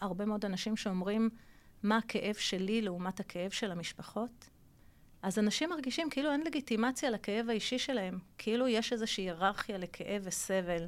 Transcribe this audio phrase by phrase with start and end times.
[0.00, 1.30] הרבה מאוד אנשים שאומרים
[1.82, 4.48] מה הכאב שלי לעומת הכאב של המשפחות.
[5.22, 10.86] אז אנשים מרגישים כאילו אין לגיטימציה לכאב האישי שלהם, כאילו יש איזושהי היררכיה לכאב וסבל.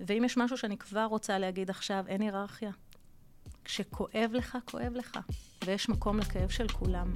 [0.00, 2.70] ואם יש משהו שאני כבר רוצה להגיד עכשיו, אין היררכיה.
[3.64, 5.18] כשכואב לך, כואב לך,
[5.64, 7.12] ויש מקום לכאב של כולם.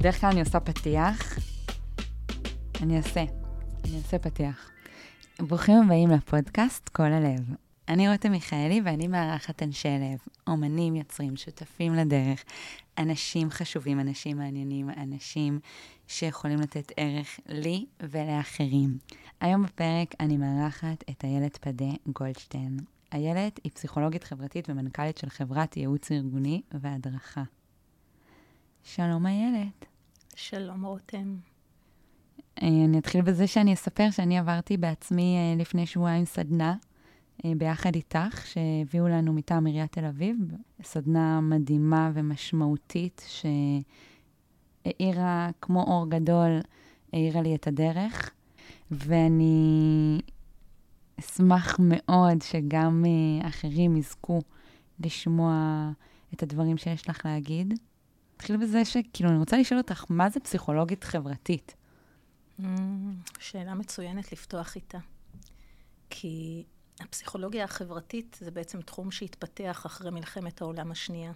[0.00, 1.38] בדרך כלל אני עושה פתיח.
[2.82, 3.24] אני אעשה.
[3.84, 4.70] אני אעשה פתיח.
[5.40, 7.54] ברוכים הבאים לפודקאסט כל הלב.
[7.88, 12.44] אני רותם מיכאלי ואני מארחת אנשי לב, אומנים, יוצרים, שותפים לדרך,
[12.98, 15.60] אנשים חשובים, אנשים מעניינים, אנשים
[16.06, 18.98] שיכולים לתת ערך לי ולאחרים.
[19.40, 22.76] היום בפרק אני מארחת את איילת פדה גולדשטיין.
[23.12, 27.42] איילת היא פסיכולוגית חברתית ומנכ"לית של חברת ייעוץ ארגוני והדרכה.
[28.82, 29.89] שלום איילת.
[30.42, 31.36] שלום רותם.
[32.62, 36.74] אה, אני אתחיל בזה שאני אספר שאני עברתי בעצמי אה, לפני שבועיים סדנה
[37.44, 40.36] אה, ביחד איתך, שהביאו לנו מטעם עיריית תל אביב,
[40.82, 43.26] סדנה מדהימה ומשמעותית,
[44.84, 46.60] שהאירה כמו אור גדול,
[47.12, 48.30] האירה לי את הדרך,
[48.90, 50.20] ואני
[51.20, 53.04] אשמח מאוד שגם
[53.42, 54.40] אחרים יזכו
[55.00, 55.90] לשמוע
[56.34, 57.74] את הדברים שיש לך להגיד.
[58.40, 61.74] נתחיל בזה שכאילו, אני רוצה לשאול אותך, מה זה פסיכולוגית חברתית?
[62.60, 62.64] Mm,
[63.38, 64.98] שאלה מצוינת לפתוח איתה.
[66.10, 66.64] כי
[67.00, 71.32] הפסיכולוגיה החברתית זה בעצם תחום שהתפתח אחרי מלחמת העולם השנייה.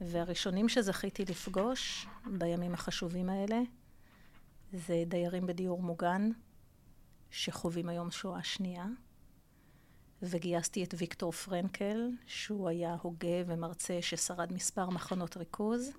[0.00, 3.60] והראשונים שזכיתי לפגוש בימים החשובים האלה
[4.72, 6.30] זה דיירים בדיור מוגן,
[7.30, 8.86] שחווים היום שואה שנייה,
[10.22, 15.90] וגייסתי את ויקטור פרנקל, שהוא היה הוגה ומרצה ששרד מספר מחנות ריכוז.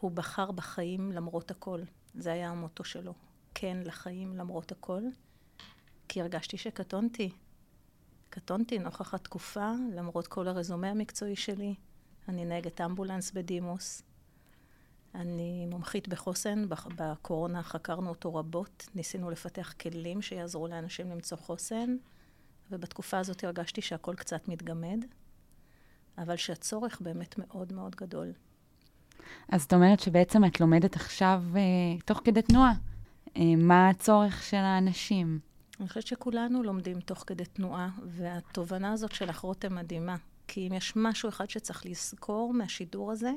[0.00, 1.80] הוא בחר בחיים למרות הכל.
[2.14, 3.14] זה היה המוטו שלו.
[3.54, 5.02] כן לחיים למרות הכל.
[6.08, 7.30] כי הרגשתי שקטונתי.
[8.30, 11.74] קטונתי נוכח התקופה, למרות כל הרזומה המקצועי שלי.
[12.28, 14.02] אני נהגת אמבולנס בדימוס.
[15.14, 21.96] אני מומחית בחוסן, בקורונה חקרנו אותו רבות, ניסינו לפתח כלים שיעזרו לאנשים למצוא חוסן.
[22.70, 25.04] ובתקופה הזאת הרגשתי שהכל קצת מתגמד,
[26.18, 28.32] אבל שהצורך באמת מאוד מאוד גדול.
[29.48, 31.60] אז זאת אומרת שבעצם את לומדת עכשיו אה,
[32.04, 32.72] תוך כדי תנועה.
[33.36, 35.40] אה, מה הצורך של האנשים?
[35.80, 40.16] אני חושבת שכולנו לומדים תוך כדי תנועה, והתובנה הזאת של רותם מדהימה.
[40.48, 43.32] כי אם יש משהו אחד שצריך לזכור מהשידור הזה,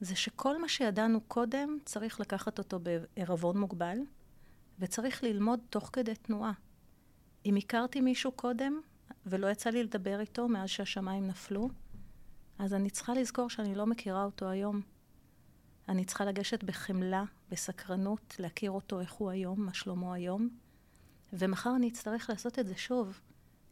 [0.00, 3.98] זה שכל מה שידענו קודם, צריך לקחת אותו בערבון מוגבל,
[4.78, 6.52] וצריך ללמוד תוך כדי תנועה.
[7.46, 8.80] אם הכרתי מישהו קודם,
[9.26, 11.68] ולא יצא לי לדבר איתו מאז שהשמיים נפלו,
[12.58, 14.80] אז אני צריכה לזכור שאני לא מכירה אותו היום.
[15.88, 20.48] אני צריכה לגשת בחמלה, בסקרנות, להכיר אותו איך הוא היום, מה שלמה היום,
[21.32, 23.20] ומחר אני אצטרך לעשות את זה שוב,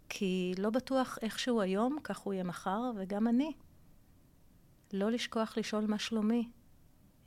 [0.08, 3.52] כי לא בטוח איך שהוא היום, כך הוא יהיה מחר, וגם אני.
[4.92, 6.48] לא לשכוח לשאול מה שלומי.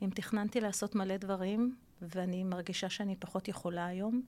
[0.02, 4.22] אם תכננתי לעשות מלא דברים, ואני מרגישה שאני פחות יכולה היום,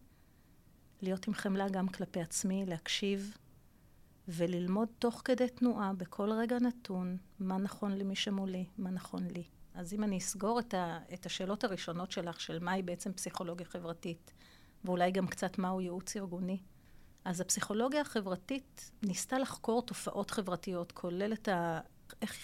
[1.04, 3.36] להיות עם חמלה גם כלפי עצמי, להקשיב
[4.28, 9.44] וללמוד תוך כדי תנועה, בכל רגע נתון, מה נכון למי שמולי, מה נכון לי.
[9.74, 14.32] אז אם אני אסגור את, ה, את השאלות הראשונות שלך, של מהי בעצם פסיכולוגיה חברתית,
[14.84, 16.58] ואולי גם קצת מהו ייעוץ ארגוני,
[17.24, 21.80] אז הפסיכולוגיה החברתית ניסתה לחקור תופעות חברתיות, כולל את ה...
[22.22, 22.36] איך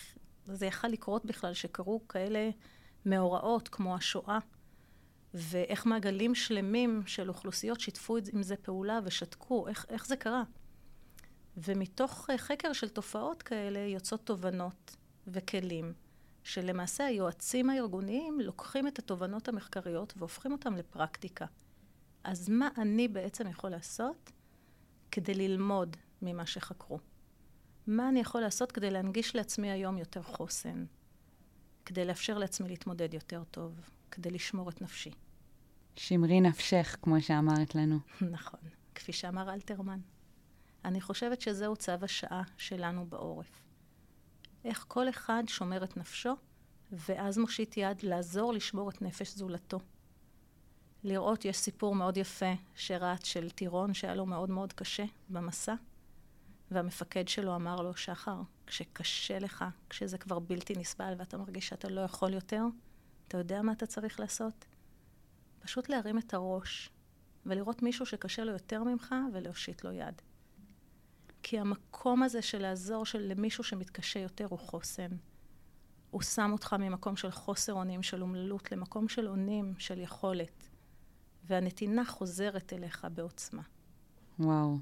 [0.44, 2.50] זה יכל לקרות בכלל, שקרו כאלה
[3.06, 4.38] מאורעות כמו השואה.
[5.34, 10.42] ואיך מעגלים שלמים של אוכלוסיות שיתפו עם זה פעולה ושתקו, איך, איך זה קרה.
[11.56, 14.96] ומתוך אה, חקר של תופעות כאלה יוצאות תובנות
[15.26, 15.92] וכלים,
[16.42, 21.47] שלמעשה היועצים הארגוניים לוקחים את התובנות המחקריות והופכים אותם לפרקטיקה.
[22.24, 24.32] אז מה אני בעצם יכול לעשות
[25.10, 26.98] כדי ללמוד ממה שחקרו?
[27.86, 30.84] מה אני יכול לעשות כדי להנגיש לעצמי היום יותר חוסן?
[31.84, 33.80] כדי לאפשר לעצמי להתמודד יותר טוב?
[34.10, 35.10] כדי לשמור את נפשי.
[35.97, 37.98] שמרי נפשך, כמו שאמרת לנו.
[38.36, 38.60] נכון,
[38.95, 40.01] כפי שאמר אלתרמן.
[40.84, 43.62] אני חושבת שזהו צו השעה שלנו בעורף.
[44.65, 46.34] איך כל אחד שומר את נפשו,
[46.92, 49.80] ואז מושיט יד לעזור לשמור את נפש זולתו.
[51.04, 55.74] לראות, יש סיפור מאוד יפה שרץ של טירון שהיה לו מאוד מאוד קשה במסע,
[56.71, 62.01] והמפקד שלו אמר לו, שחר, כשקשה לך, כשזה כבר בלתי נסבל ואתה מרגיש שאתה לא
[62.01, 62.65] יכול יותר,
[63.30, 64.65] אתה יודע מה אתה צריך לעשות?
[65.60, 66.91] פשוט להרים את הראש
[67.47, 70.22] ולראות מישהו שקשה לו יותר ממך ולהושיט לו יד.
[71.42, 75.10] כי המקום הזה של לעזור של למישהו שמתקשה יותר הוא חוסן.
[76.10, 80.68] הוא שם אותך ממקום של חוסר אונים, של אומללות, למקום של אונים, של יכולת.
[81.44, 83.62] והנתינה חוזרת אליך בעוצמה.
[84.38, 84.78] וואו.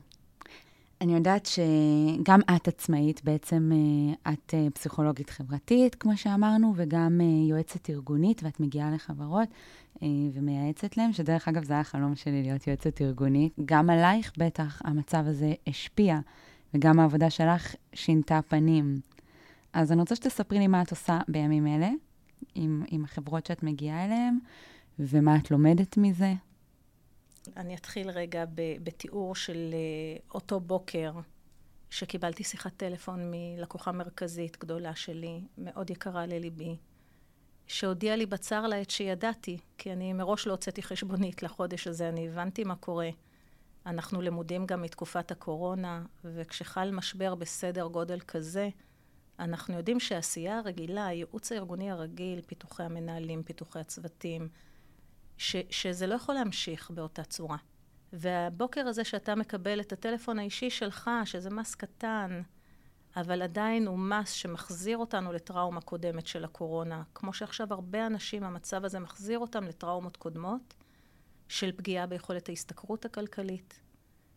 [1.00, 7.48] אני יודעת שגם את עצמאית, בעצם אה, את אה, פסיכולוגית חברתית, כמו שאמרנו, וגם אה,
[7.50, 9.48] יועצת ארגונית, ואת מגיעה לחברות
[10.32, 13.52] ומייעצת להם, שדרך אגב, זה היה החלום שלי להיות יועצת ארגונית.
[13.64, 16.18] גם עלייך בטח המצב הזה השפיע,
[16.74, 19.00] וגם העבודה שלך שינתה פנים.
[19.72, 21.90] אז אני רוצה שתספרי לי מה את עושה בימים אלה,
[22.54, 24.38] עם, עם החברות שאת מגיעה אליהן,
[24.98, 26.34] ומה את לומדת מזה.
[27.56, 28.44] אני אתחיל רגע
[28.82, 31.12] בתיאור של אה, אותו בוקר
[31.90, 36.76] שקיבלתי שיחת טלפון מלקוחה מרכזית גדולה שלי, מאוד יקרה לליבי,
[37.66, 42.28] שהודיעה לי בצר לה את שידעתי, כי אני מראש לא הוצאתי חשבונית לחודש הזה, אני
[42.28, 43.10] הבנתי מה קורה.
[43.86, 48.68] אנחנו למודים גם מתקופת הקורונה, וכשחל משבר בסדר גודל כזה,
[49.38, 54.48] אנחנו יודעים שהעשייה הרגילה, הייעוץ הארגוני הרגיל, פיתוחי המנהלים, פיתוחי הצוותים,
[55.38, 57.56] ש, שזה לא יכול להמשיך באותה צורה.
[58.12, 62.42] והבוקר הזה שאתה מקבל את הטלפון האישי שלך, שזה מס קטן,
[63.16, 68.84] אבל עדיין הוא מס שמחזיר אותנו לטראומה קודמת של הקורונה, כמו שעכשיו הרבה אנשים, המצב
[68.84, 70.74] הזה מחזיר אותם לטראומות קודמות,
[71.48, 73.80] של פגיעה ביכולת ההשתכרות הכלכלית,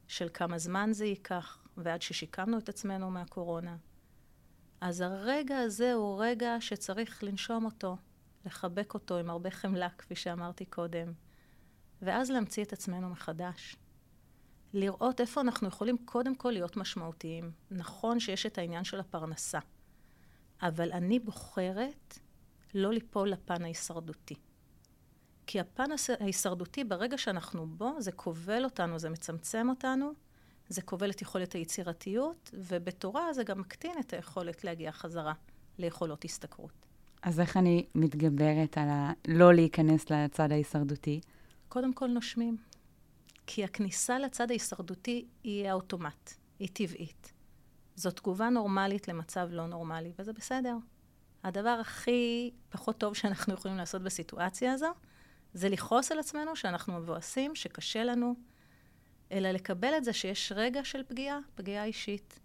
[0.08, 3.76] של כמה זמן זה ייקח, ועד ששיקמנו את עצמנו מהקורונה.
[4.82, 7.98] אז הרגע הזה הוא רגע שצריך לנשום אותו,
[8.46, 11.14] לחבק אותו עם הרבה חמלה, כפי שאמרתי קודם,
[12.02, 13.76] ואז להמציא את עצמנו מחדש.
[14.74, 17.52] לראות איפה אנחנו יכולים קודם כל להיות משמעותיים.
[17.72, 19.60] נכון שיש את העניין של הפרנסה,
[20.62, 22.20] אבל אני בוחרת
[22.74, 24.36] לא ליפול לפן ההישרדותי.
[25.48, 25.90] כי הפן
[26.20, 30.12] ההישרדותי, ברגע שאנחנו בו, זה כובל אותנו, זה מצמצם אותנו,
[30.70, 35.34] זה כובל את יכולת היצירתיות, ובתורה זה גם מקטין את היכולת להגיע חזרה
[35.78, 36.81] ליכולות השתכרות.
[37.22, 39.12] אז איך אני מתגברת על ה...
[39.28, 41.22] לא להיכנס לצד ההישרדותי?
[41.70, 42.58] קודם כל נושמים.
[43.48, 47.34] כי הכניסה לצד ההישרדותי היא האוטומט, היא טבעית.
[47.96, 50.78] זו תגובה נורמלית למצב לא נורמלי, וזה בסדר.
[51.44, 54.92] הדבר הכי פחות טוב שאנחנו יכולים לעשות בסיטואציה הזו,
[55.54, 58.36] זה לכעוס על עצמנו שאנחנו מבואסים, שקשה לנו,
[59.32, 62.40] אלא לקבל את זה שיש רגע של פגיעה, פגיעה אישית.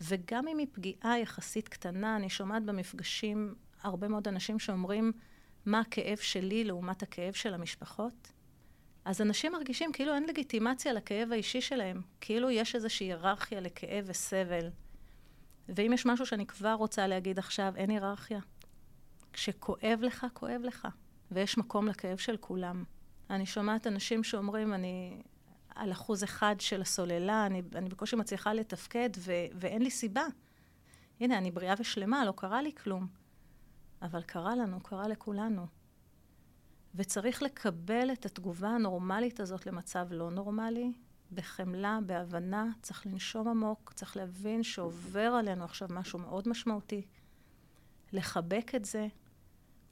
[0.00, 5.12] וגם אם היא פגיעה יחסית קטנה, אני שומעת במפגשים הרבה מאוד אנשים שאומרים
[5.66, 8.32] מה הכאב שלי לעומת הכאב של המשפחות.
[9.04, 14.70] אז אנשים מרגישים כאילו אין לגיטימציה לכאב האישי שלהם, כאילו יש איזושהי היררכיה לכאב וסבל.
[15.68, 18.40] ואם יש משהו שאני כבר רוצה להגיד עכשיו, אין היררכיה.
[19.32, 20.88] כשכואב לך, כואב לך.
[21.30, 22.84] ויש מקום לכאב של כולם.
[23.30, 25.22] אני שומעת אנשים שאומרים, אני
[25.74, 30.24] על אחוז אחד של הסוללה, אני, אני בקושי מצליחה לתפקד ו, ואין לי סיבה.
[31.20, 33.21] הנה, אני בריאה ושלמה, לא קרה לי כלום.
[34.02, 35.66] אבל קרה לנו, קרה לכולנו.
[36.94, 40.92] וצריך לקבל את התגובה הנורמלית הזאת למצב לא נורמלי,
[41.32, 47.06] בחמלה, בהבנה, צריך לנשום עמוק, צריך להבין שעובר עלינו עכשיו משהו מאוד משמעותי,
[48.12, 49.06] לחבק את זה,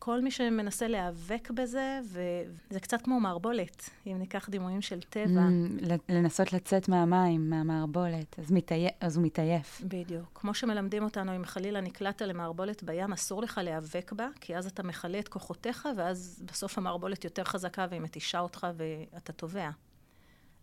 [0.03, 5.41] כל מי שמנסה להיאבק בזה, וזה קצת כמו מערבולת, אם ניקח דימויים של טבע.
[5.41, 8.89] Mm, לנסות לצאת מהמים, מהמערבולת, אז, מתעי...
[9.01, 9.83] אז הוא מתעייף.
[9.85, 10.31] בדיוק.
[10.35, 14.83] כמו שמלמדים אותנו, אם חלילה נקלעת למערבולת בים, אסור לך להיאבק בה, כי אז אתה
[14.83, 19.71] מכלה את כוחותיך, ואז בסוף המערבולת יותר חזקה והיא מתישה אותך ואתה טובע.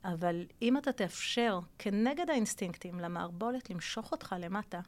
[0.03, 4.79] אבל אם אתה תאפשר כנגד האינסטינקטים למערבולת למשוך אותך למטה,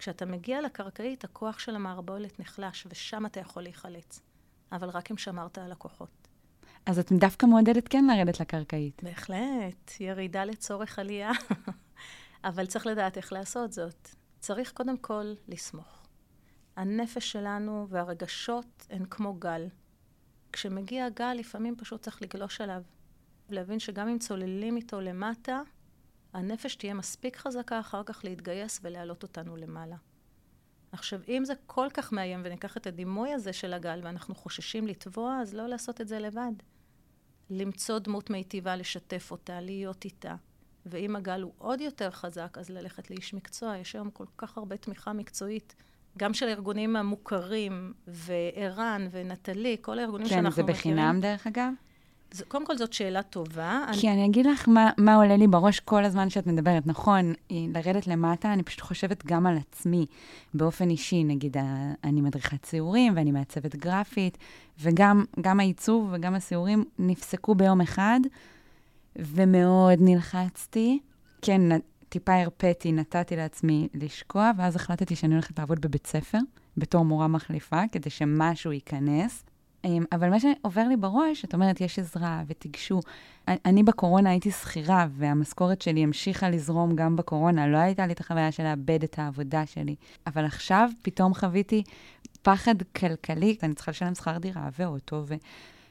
[0.00, 4.20] כשאתה מגיע לקרקעית, הכוח של המערבולת נחלש, ושם אתה יכול להיחלץ.
[4.72, 6.28] אבל רק אם שמרת על הכוחות.
[6.86, 9.02] אז את דווקא מעודדת כן לרדת לקרקעית.
[9.02, 11.30] בהחלט, ירידה לצורך עלייה.
[12.44, 14.08] אבל צריך לדעת איך לעשות זאת.
[14.38, 16.06] צריך קודם כל לסמוך.
[16.76, 19.66] הנפש שלנו והרגשות הן כמו גל.
[20.52, 22.82] כשמגיע גל, לפעמים פשוט צריך לגלוש עליו.
[23.48, 25.62] להבין שגם אם צוללים איתו למטה,
[26.32, 29.96] הנפש תהיה מספיק חזקה אחר כך להתגייס ולהעלות אותנו למעלה.
[30.92, 35.38] עכשיו, אם זה כל כך מאיים וניקח את הדימוי הזה של הגל ואנחנו חוששים לטבוע,
[35.42, 36.52] אז לא לעשות את זה לבד.
[37.50, 40.34] למצוא דמות מיטיבה, לשתף אותה, להיות איתה.
[40.86, 43.76] ואם הגל הוא עוד יותר חזק, אז ללכת לאיש מקצוע.
[43.76, 45.74] יש היום כל כך הרבה תמיכה מקצועית,
[46.18, 50.66] גם של הארגונים המוכרים, וערן ונטלי, כל הארגונים כן, שאנחנו מכירים.
[50.66, 51.72] כן, זה בחינם דרך אגב?
[52.32, 53.84] זה, קודם כל זאת שאלה טובה.
[54.00, 56.86] כי אני, אני אגיד לך מה, מה עולה לי בראש כל הזמן שאת מדברת.
[56.86, 60.06] נכון, לרדת למטה, אני פשוט חושבת גם על עצמי,
[60.54, 61.24] באופן אישי.
[61.24, 61.56] נגיד,
[62.04, 64.38] אני מדריכת ציורים ואני מעצבת גרפית,
[64.80, 68.20] וגם העיצוב וגם הסיורים נפסקו ביום אחד,
[69.16, 70.98] ומאוד נלחצתי.
[71.42, 71.60] כן,
[72.08, 76.38] טיפה הרפאתי, נתתי לעצמי לשקוע, ואז החלטתי שאני הולכת לעבוד בבית ספר,
[76.76, 79.44] בתור מורה מחליפה, כדי שמשהו ייכנס.
[79.84, 83.00] אמ, אבל מה שעובר לי בראש, את אומרת, יש עזרה ותיגשו.
[83.48, 87.66] אני בקורונה הייתי שכירה, והמשכורת שלי המשיכה לזרום גם בקורונה.
[87.66, 89.94] לא הייתה לי את החוויה של לאבד את העבודה שלי.
[90.26, 91.82] אבל עכשיו פתאום חוויתי
[92.42, 95.24] פחד כלכלי, אני צריכה לשלם שכר דירה ואוטו,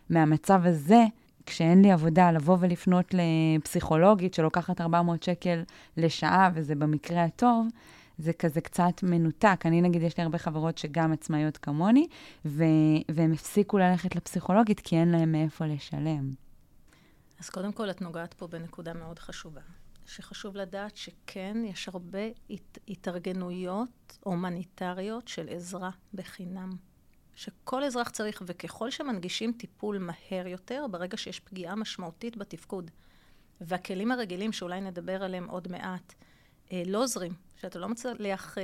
[0.09, 1.05] ומהמצב הזה,
[1.45, 5.63] כשאין לי עבודה, לבוא ולפנות לפסיכולוגית שלוקחת 400 שקל
[5.97, 7.67] לשעה, וזה במקרה הטוב,
[8.19, 9.61] זה כזה קצת מנותק.
[9.65, 12.07] אני, נגיד, יש לי הרבה חברות שגם עצמאיות כמוני,
[12.45, 12.63] ו-
[13.11, 16.33] והם הפסיקו ללכת לפסיכולוגית כי אין להם מאיפה לשלם.
[17.39, 19.61] אז קודם כל, את נוגעת פה בנקודה מאוד חשובה,
[20.05, 26.69] שחשוב לדעת שכן, יש הרבה הת- התארגנויות הומניטריות של עזרה בחינם.
[27.35, 32.91] שכל אזרח צריך, וככל שמנגישים טיפול מהר יותר, ברגע שיש פגיעה משמעותית בתפקוד,
[33.61, 36.13] והכלים הרגילים, שאולי נדבר עליהם עוד מעט,
[36.85, 38.63] לא עוזרים, שאתה לא מצליח אה,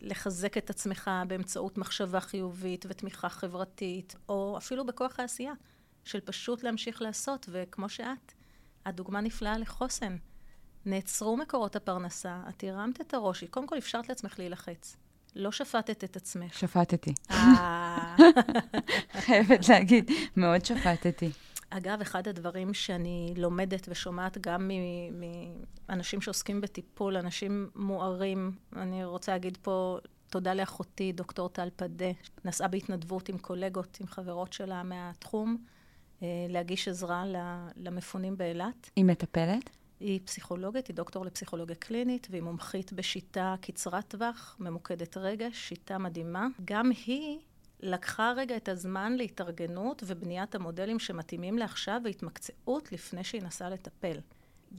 [0.00, 5.52] לחזק את עצמך באמצעות מחשבה חיובית ותמיכה חברתית, או אפילו בכוח העשייה,
[6.04, 8.32] של פשוט להמשיך לעשות, וכמו שאת,
[8.86, 10.16] הדוגמה נפלאה לחוסן.
[10.86, 14.96] נעצרו מקורות הפרנסה, את הרמת את הראש, קודם כל אפשרת לעצמך להילחץ.
[15.34, 16.58] לא שפטת את עצמך.
[16.58, 17.14] שפטתי.
[17.30, 18.16] אה.
[19.24, 21.30] חייבת להגיד, מאוד שפטתי.
[21.70, 24.70] אגב, אחד הדברים שאני לומדת ושומעת גם
[25.88, 29.98] מאנשים שעוסקים בטיפול, אנשים מוארים, אני רוצה להגיד פה
[30.30, 32.10] תודה לאחותי, דוקטור טל פדה,
[32.44, 35.56] נסעה בהתנדבות עם קולגות, עם חברות שלה מהתחום,
[36.22, 37.24] אה, להגיש עזרה
[37.76, 38.90] למפונים באילת.
[38.96, 39.70] היא מטפלת?
[40.00, 46.46] היא פסיכולוגית, היא דוקטור לפסיכולוגיה קלינית, והיא מומחית בשיטה קצרת טווח, ממוקדת רגש, שיטה מדהימה.
[46.64, 47.38] גם היא
[47.80, 54.18] לקחה רגע את הזמן להתארגנות ובניית המודלים שמתאימים לעכשיו והתמקצעות לפני שהיא נסעה לטפל.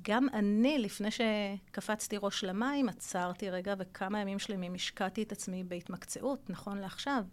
[0.02, 6.50] גם אני, לפני שקפצתי ראש למים, עצרתי רגע וכמה ימים שלמים השקעתי את עצמי בהתמקצעות,
[6.50, 7.24] נכון לעכשיו.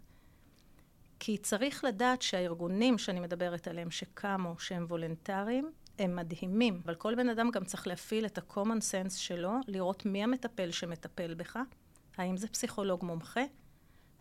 [1.19, 7.29] כי צריך לדעת שהארגונים שאני מדברת עליהם, שקמו, שהם וולנטריים, הם מדהימים, אבל כל בן
[7.29, 11.59] אדם גם צריך להפעיל את ה-common sense שלו, לראות מי המטפל שמטפל בך,
[12.17, 13.41] האם זה פסיכולוג מומחה,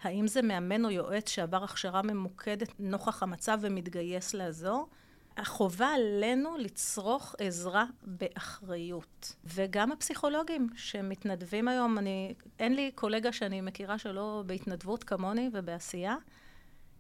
[0.04, 4.88] האם זה מאמן או יועץ שעבר הכשרה ממוקדת נוכח המצב ומתגייס לעזור?
[5.37, 9.37] החובה עלינו לצרוך עזרה באחריות.
[9.44, 16.16] וגם הפסיכולוגים שמתנדבים היום, אני, אין לי קולגה שאני מכירה שלא בהתנדבות כמוני ובעשייה,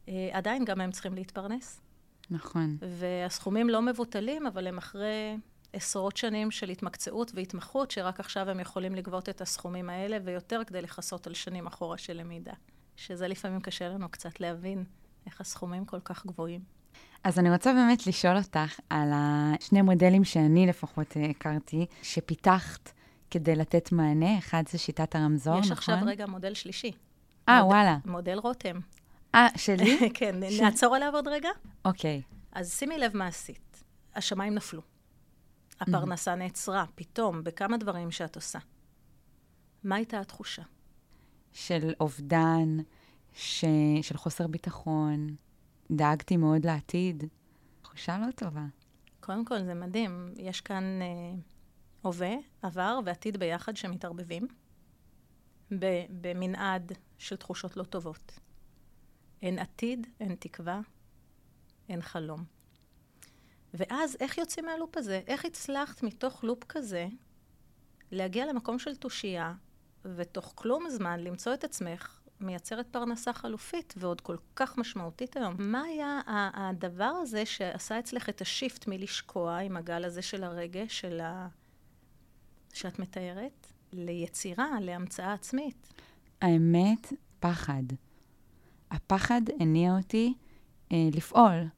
[0.08, 1.80] אה, עדיין גם הם צריכים להתפרנס.
[2.30, 2.76] נכון.
[2.80, 5.36] והסכומים לא מבוטלים, אבל הם אחרי
[5.72, 10.82] עשרות שנים של התמקצעות והתמחות, שרק עכשיו הם יכולים לגבות את הסכומים האלה ויותר כדי
[10.82, 12.52] לכסות על שנים אחורה של למידה.
[12.96, 14.84] שזה לפעמים קשה לנו קצת להבין
[15.26, 16.60] איך הסכומים כל כך גבוהים.
[17.24, 22.92] אז אני רוצה באמת לשאול אותך על השני מודלים שאני לפחות הכרתי, שפיתחת
[23.30, 24.38] כדי לתת מענה.
[24.38, 25.72] אחד זה שיטת הרמזור, יש נכון?
[25.72, 26.92] יש עכשיו רגע מודל שלישי.
[27.48, 27.72] אה, מוד...
[27.72, 27.96] וואלה.
[28.04, 28.78] מודל רותם.
[29.34, 29.98] אה, שלי?
[30.14, 30.60] כן, ש...
[30.60, 31.48] נעצור עליו עוד רגע?
[31.84, 32.22] אוקיי.
[32.52, 33.84] אז שימי לב מה עשית.
[34.14, 34.82] השמיים נפלו.
[35.80, 38.58] הפרנסה נעצרה, פתאום, בכמה דברים שאת עושה.
[39.84, 40.62] מה הייתה התחושה?
[41.54, 42.76] של אובדן,
[43.32, 43.64] ש...
[44.02, 45.36] של חוסר ביטחון.
[45.90, 47.24] דאגתי מאוד לעתיד.
[47.82, 48.64] תחושה לא טובה.
[49.20, 50.34] קודם כל, זה מדהים.
[50.36, 51.38] יש כאן אה,
[52.02, 54.46] הווה, עבר ועתיד ביחד שמתערבבים
[56.20, 58.38] במנעד של תחושות לא טובות.
[59.42, 60.80] אין עתיד, אין תקווה,
[61.88, 62.44] אין חלום.
[63.74, 65.20] ואז איך יוצאים מהלופ הזה?
[65.26, 67.06] איך הצלחת מתוך לופ כזה
[68.10, 69.54] להגיע למקום של תושייה,
[70.16, 75.54] ותוך כלום זמן למצוא את עצמך מייצרת פרנסה חלופית, ועוד כל כך משמעותית היום.
[75.58, 76.20] מה היה
[76.54, 81.48] הדבר הזה שעשה אצלך את השיפט מלשקוע עם הגל הזה של הרגש, של ה...
[82.72, 85.92] שאת מתארת, ליצירה, להמצאה עצמית?
[86.42, 87.82] האמת, פחד.
[88.90, 90.34] הפחד הניע אותי
[90.92, 91.68] אה, לפעול.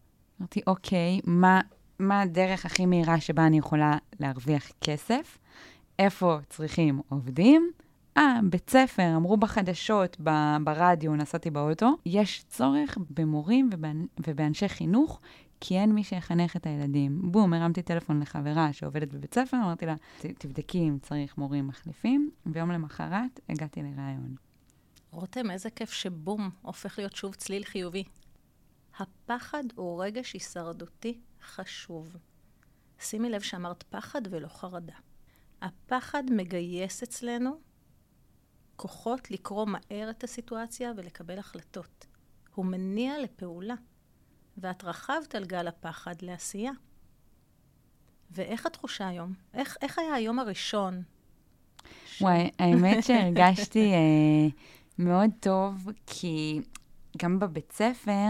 [0.41, 1.61] אמרתי, אוקיי, מה,
[1.99, 5.39] מה הדרך הכי מהירה שבה אני יכולה להרוויח כסף?
[5.99, 7.73] איפה צריכים עובדים?
[8.17, 15.21] אה, בית ספר, אמרו בחדשות, ב- ברדיו, נסעתי באוטו, יש צורך במורים ובאנ- ובאנשי חינוך,
[15.61, 17.33] כי אין מי שיחנך את הילדים.
[17.33, 22.71] בום, הרמתי טלפון לחברה שעובדת בבית ספר, אמרתי לה, תבדקי אם צריך מורים מחליפים, ויום
[22.71, 24.35] למחרת הגעתי לראיון.
[25.11, 28.05] רותם, איזה כיף שבום הופך להיות שוב צליל חיובי.
[28.99, 32.17] הפחד הוא רגש הישרדותי חשוב.
[32.99, 34.95] שימי לב שאמרת פחד ולא חרדה.
[35.63, 37.66] הפחד מגייס אצלנו
[38.77, 42.07] כוחות לקרוא מהר את הסיטואציה ולקבל החלטות.
[42.55, 43.75] הוא מניע לפעולה.
[44.59, 46.73] ואת רכבת על גל הפחד לעשייה.
[48.31, 49.33] ואיך התחושה היום?
[49.55, 51.03] איך, איך היה היום הראשון?
[52.21, 54.49] וואי, האמת שהרגשתי אה,
[54.99, 56.61] מאוד טוב, כי
[57.19, 58.27] גם בבית ספר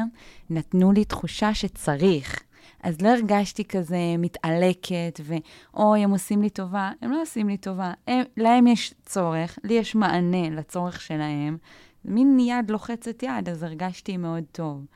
[0.51, 2.43] נתנו לי תחושה שצריך.
[2.83, 6.91] אז לא הרגשתי כזה מתעלקת, ואוי, הם עושים לי טובה.
[7.03, 7.93] הם לא עושים לי טובה.
[8.07, 11.57] הם, להם יש צורך, לי יש מענה לצורך שלהם.
[12.05, 14.87] מין יד לוחצת יד, אז הרגשתי מאוד טוב.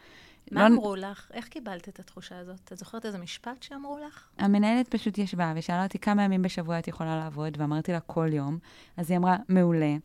[0.51, 0.75] מה לא...
[0.75, 1.31] אמרו לך?
[1.35, 2.73] איך קיבלת את התחושה הזאת?
[2.73, 4.29] את זוכרת איזה משפט שאמרו לך?
[4.39, 8.59] המנהלת פשוט ישבה ושאלה אותי כמה ימים בשבוע את יכולה לעבוד, ואמרתי לה כל יום.
[8.97, 9.97] אז היא אמרה, מעולה.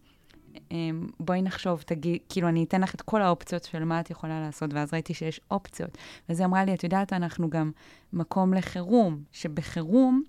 [0.71, 4.39] אמ, בואי נחשוב, תגיד, כאילו, אני אתן לך את כל האופציות של מה את יכולה
[4.39, 5.97] לעשות, ואז ראיתי שיש אופציות.
[6.29, 7.71] ואז היא אמרה לי, את יודעת, אנחנו גם
[8.13, 10.23] מקום לחירום, שבחירום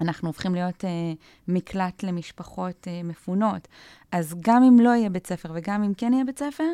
[0.00, 1.12] אנחנו הופכים להיות אה,
[1.48, 3.68] מקלט למשפחות אה, מפונות.
[4.12, 6.64] אז גם אם לא יהיה בית ספר וגם אם כן יהיה בית ספר,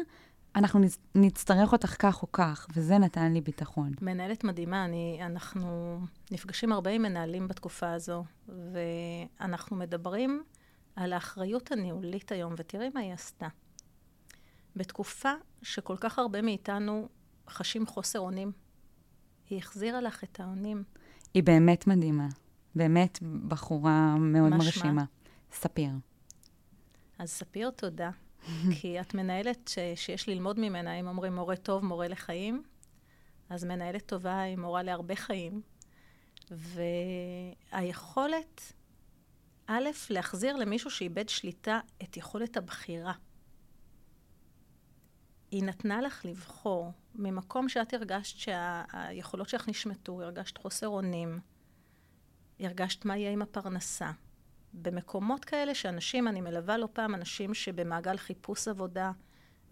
[0.57, 0.81] אנחנו
[1.15, 3.93] נצטרך אותך כך או כך, וזה נתן לי ביטחון.
[4.01, 5.99] מנהלת מדהימה, אני, אנחנו
[6.31, 10.43] נפגשים הרבה עם מנהלים בתקופה הזו, ואנחנו מדברים
[11.01, 13.49] על האחריות הניהולית היום, ותראי מה היא עשתה.
[14.77, 17.09] בתקופה שכל כך הרבה מאיתנו
[17.49, 18.53] חשים חוסר אונים,
[19.51, 20.85] היא החזירה לך את האונים.
[21.35, 22.29] היא באמת מדהימה.
[22.75, 24.65] באמת בחורה מאוד משמע?
[24.65, 25.05] מרשימה.
[25.53, 25.91] ספיר.
[27.19, 28.11] אז ספיר, תודה.
[28.81, 32.63] כי את מנהלת ש, שיש ללמוד ממנה, אם אומרים מורה טוב, מורה לחיים,
[33.49, 35.63] אז מנהלת טובה היא מורה להרבה חיים.
[37.71, 38.73] והיכולת
[39.73, 43.13] א', להחזיר למישהו שאיבד שליטה את יכולת הבחירה.
[45.51, 51.39] היא נתנה לך לבחור ממקום שאת הרגשת שהיכולות שלך נשמטו, הרגשת חוסר אונים,
[52.61, 54.11] הרגשת מה יהיה עם הפרנסה.
[54.73, 59.13] במקומות כאלה שאנשים, אני מלווה לא פעם אנשים שבמעגל חיפוש עבודה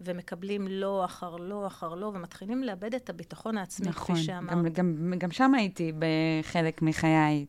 [0.01, 4.51] ומקבלים לא אחר לא אחר לא, ומתחילים לאבד את הביטחון העצמי, נכון, כפי שאמרת.
[4.51, 7.45] נכון, גם, גם, גם שם הייתי בחלק מחיי.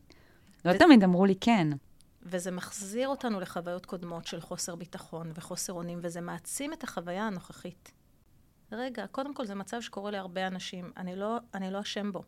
[0.65, 0.77] לא ו...
[0.79, 1.67] תמיד אמרו לי כן.
[2.23, 7.91] וזה מחזיר אותנו לחוויות קודמות של חוסר ביטחון וחוסר אונים, וזה מעצים את החוויה הנוכחית.
[8.71, 10.91] רגע, קודם כל זה מצב שקורה להרבה אנשים.
[10.97, 12.23] אני לא, אני לא אשם בו.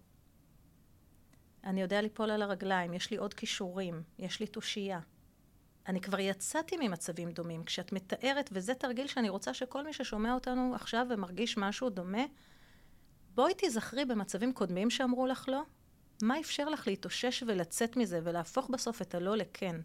[1.64, 5.00] אני יודע ליפול על הרגליים, יש לי עוד כישורים, יש לי תושייה.
[5.88, 7.64] אני כבר יצאתי ממצבים דומים.
[7.64, 12.24] כשאת מתארת, וזה תרגיל שאני רוצה שכל מי ששומע אותנו עכשיו ומרגיש משהו דומה,
[13.36, 15.62] בואי תיזכרי במצבים קודמים שאמרו לך לא,
[16.24, 19.76] מה אפשר לך להתאושש ולצאת מזה ולהפוך בסוף את הלא לכן?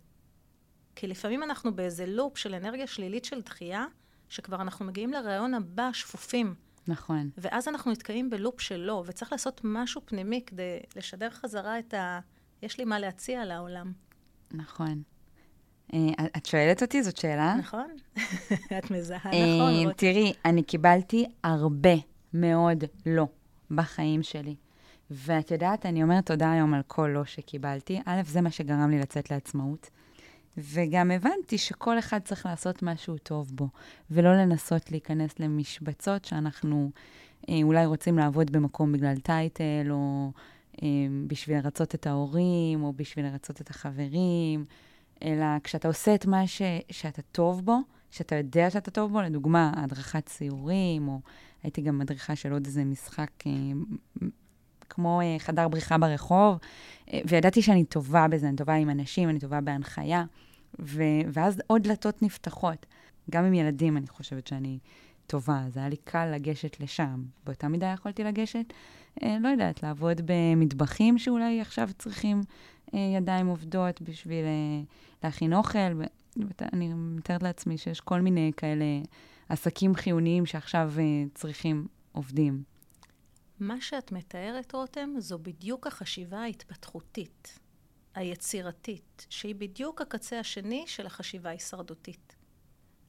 [0.96, 3.84] כי לפעמים אנחנו באיזה לופ של אנרגיה שלילית של דחייה,
[4.28, 6.54] שכבר אנחנו מגיעים לרעיון הבא שפופים.
[6.86, 7.30] נכון.
[7.38, 12.20] ואז אנחנו נתקעים בלופ של לא, וצריך לעשות משהו פנימי כדי לשדר חזרה את ה...
[12.62, 13.92] יש לי מה להציע לעולם.
[14.50, 15.02] נכון.
[15.94, 15.98] אה,
[16.36, 17.02] את שואלת אותי?
[17.02, 17.54] זאת שאלה?
[17.54, 17.96] נכון.
[18.78, 19.92] את מזהה אה, נכון.
[19.92, 21.94] תראי, אני קיבלתי הרבה
[22.34, 23.26] מאוד לא
[23.70, 24.54] בחיים שלי.
[25.10, 28.00] ואת יודעת, אני אומרת תודה היום על כל לא שקיבלתי.
[28.06, 29.90] א', זה מה שגרם לי לצאת לעצמאות.
[30.56, 33.68] וגם הבנתי שכל אחד צריך לעשות משהו טוב בו,
[34.10, 36.90] ולא לנסות להיכנס למשבצות שאנחנו
[37.48, 40.32] אה, אולי רוצים לעבוד במקום בגלל טייטל, או
[40.82, 40.88] אה,
[41.26, 44.64] בשביל לרצות את ההורים, או בשביל לרצות את החברים,
[45.22, 47.78] אלא כשאתה עושה את מה ש, שאתה טוב בו,
[48.10, 51.20] שאתה יודע שאתה טוב בו, לדוגמה, הדרכת ציורים, או
[51.62, 53.52] הייתי גם מדריכה של עוד איזה משחק אה,
[54.90, 56.58] כמו אה, חדר בריחה ברחוב,
[57.12, 60.24] אה, וידעתי שאני טובה בזה, אני טובה עם אנשים, אני טובה בהנחיה,
[60.80, 62.86] ו- ואז עוד דלתות נפתחות.
[63.30, 64.78] גם עם ילדים אני חושבת שאני
[65.26, 67.22] טובה, אז היה לי קל לגשת לשם.
[67.44, 68.72] באותה מידה יכולתי לגשת,
[69.22, 72.40] אה, לא יודעת, לעבוד במטבחים שאולי עכשיו צריכים
[72.94, 74.82] אה, ידיים עובדות בשביל אה,
[75.24, 76.02] להכין אוכל.
[76.36, 78.84] ואני מתארת לעצמי שיש כל מיני כאלה
[79.48, 82.62] עסקים חיוניים שעכשיו אה, צריכים עובדים.
[83.60, 87.58] מה שאת מתארת, רותם, זו בדיוק החשיבה ההתפתחותית,
[88.14, 92.36] היצירתית, שהיא בדיוק הקצה השני של החשיבה ההישרדותית.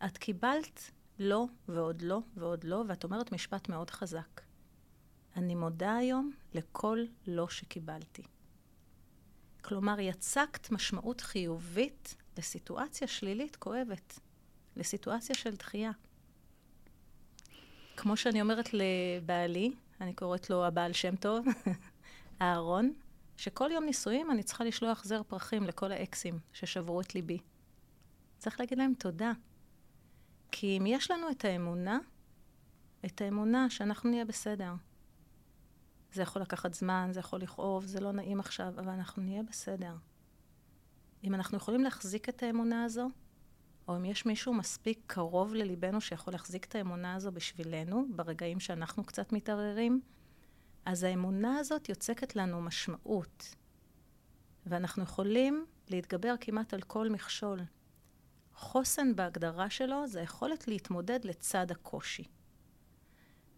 [0.06, 4.42] את קיבלת לא ועוד לא ועוד לא, ואת אומרת משפט מאוד חזק.
[5.36, 8.24] אני מודה היום לכל לא שקיבלתי.
[9.62, 14.20] כלומר, יצקת משמעות חיובית לסיטואציה שלילית כואבת,
[14.76, 15.92] לסיטואציה של דחייה.
[17.98, 21.46] כמו שאני אומרת לבעלי, אני קוראת לו הבעל שם טוב,
[22.42, 22.94] אהרון,
[23.38, 27.40] שכל יום נישואים אני צריכה לשלוח זר פרחים לכל האקסים ששברו את ליבי.
[28.38, 29.32] צריך להגיד להם תודה.
[30.52, 32.00] כי אם יש לנו את האמונה,
[33.06, 34.74] את האמונה שאנחנו נהיה בסדר.
[36.14, 39.96] זה יכול לקחת זמן, זה יכול לכאוב, זה לא נעים עכשיו, אבל אנחנו נהיה בסדר.
[41.24, 43.08] אם אנחנו יכולים להחזיק את האמונה הזו,
[43.90, 49.04] או אם יש מישהו מספיק קרוב לליבנו שיכול להחזיק את האמונה הזו בשבילנו, ברגעים שאנחנו
[49.04, 50.02] קצת מתערערים,
[50.86, 53.56] אז האמונה הזאת יוצקת לנו משמעות.
[54.66, 57.60] ואנחנו יכולים להתגבר כמעט על כל מכשול.
[58.54, 62.24] חוסן בהגדרה שלו זה היכולת להתמודד לצד הקושי.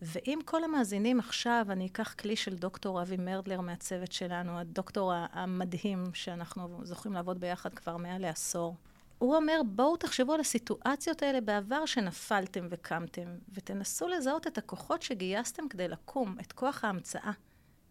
[0.01, 6.03] ואם כל המאזינים עכשיו, אני אקח כלי של דוקטור אבי מרדלר מהצוות שלנו, הדוקטור המדהים
[6.13, 8.75] שאנחנו זוכים לעבוד ביחד כבר מעל לעשור.
[9.21, 15.67] הוא אומר, בואו תחשבו על הסיטואציות האלה בעבר שנפלתם וקמתם, ותנסו לזהות את הכוחות שגייסתם
[15.67, 17.31] כדי לקום, את כוח ההמצאה,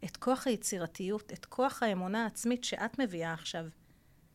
[0.05, 3.65] את כוח היצירתיות, את כוח האמונה העצמית שאת מביאה עכשיו.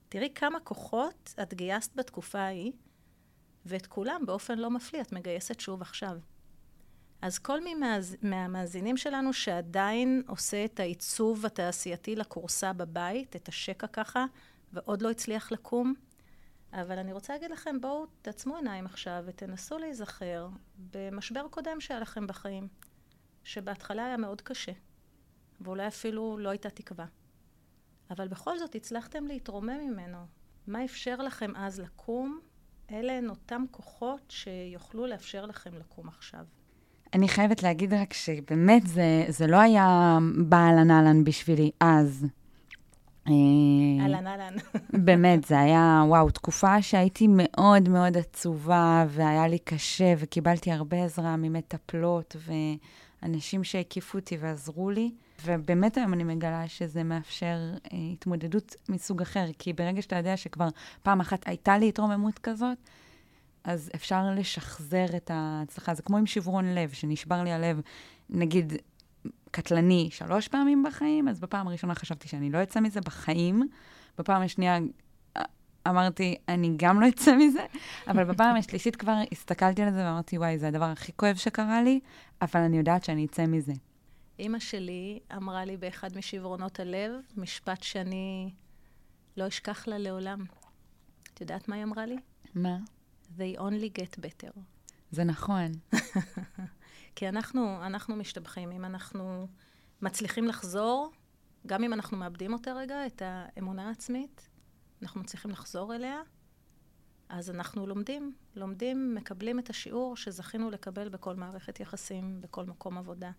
[0.10, 2.72] תראי כמה כוחות את גייסת בתקופה ההיא,
[3.66, 6.18] ואת כולם באופן לא מפליא את מגייסת שוב עכשיו.
[7.22, 8.16] אז כל מי מהז...
[8.22, 14.26] מהמאזינים שלנו שעדיין עושה את העיצוב התעשייתי לכורסה בבית, את השקע ככה,
[14.74, 15.94] ועוד לא הצליח לקום,
[16.82, 20.50] אבל אני רוצה להגיד לכם, בואו תעצמו עיניים עכשיו ותנסו להיזכר
[20.92, 22.68] במשבר קודם שהיה לכם בחיים,
[23.44, 24.72] שבהתחלה היה מאוד קשה,
[25.62, 27.06] ואולי אפילו לא הייתה תקווה.
[28.10, 30.18] אבל בכל זאת הצלחתם להתרומם ממנו.
[30.68, 32.40] מה אפשר לכם אז לקום?
[32.92, 36.46] אלה הן אותם כוחות שיוכלו לאפשר לכם לקום עכשיו.
[37.14, 40.18] אני חייבת להגיד רק שבאמת זה, זה לא היה
[40.50, 42.26] באהלן אהלן בשבילי אז.
[43.28, 43.34] אה,
[44.04, 44.54] אהלן אהלן.
[45.06, 51.36] באמת, זה היה, וואו, תקופה שהייתי מאוד מאוד עצובה, והיה לי קשה, וקיבלתי הרבה עזרה
[51.36, 52.36] ממטפלות
[53.22, 55.12] ואנשים שהקיפו אותי ועזרו לי.
[55.46, 57.58] ובאמת היום אני מגלה שזה מאפשר
[57.94, 60.68] אה, התמודדות מסוג אחר, כי ברגע שאתה יודע שכבר
[61.04, 62.78] פעם אחת הייתה לי התרוממות כזאת,
[63.64, 65.94] אז אפשר לשחזר את ההצלחה.
[65.94, 67.82] זה כמו עם שברון לב, שנשבר לי הלב,
[68.30, 68.74] נגיד,
[69.52, 73.70] קטלני שלוש פעמים בחיים, אז בפעם הראשונה חשבתי שאני לא אצא מזה בחיים.
[74.18, 74.80] בפעם השנייה
[75.38, 75.44] אה,
[75.88, 77.66] אמרתי, אני גם לא אצא מזה,
[78.08, 82.00] אבל בפעם השלישית כבר הסתכלתי על זה ואמרתי, וואי, זה הדבר הכי כואב שקרה לי,
[82.42, 83.74] אבל אני יודעת שאני אצא מזה.
[84.40, 88.54] אימא שלי אמרה לי באחד משברונות הלב, משפט שאני
[89.38, 90.46] לא אשכח לה לעולם.
[91.34, 92.18] את יודעת מה היא אמרה לי?
[92.56, 92.78] מה?
[93.38, 94.60] They only get better.
[95.12, 95.72] זה נכון.
[97.16, 98.72] כי אנחנו, אנחנו משתבחים.
[98.72, 99.48] אם אנחנו
[100.02, 101.12] מצליחים לחזור,
[101.68, 104.50] גם אם אנחנו מאבדים אותה רגע, את האמונה העצמית,
[105.02, 106.22] אנחנו מצליחים לחזור אליה,
[107.30, 113.32] אז אנחנו לומדים, לומדים, מקבלים את השיעור שזכינו לקבל בכל מערכת יחסים, בכל מקום עבודה.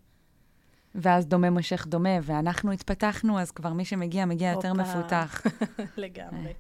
[0.95, 5.43] ואז דומה מושך דומה, ואנחנו התפתחנו, אז כבר מי שמגיע, מגיע יותר מפותח.
[5.97, 6.53] לגמרי.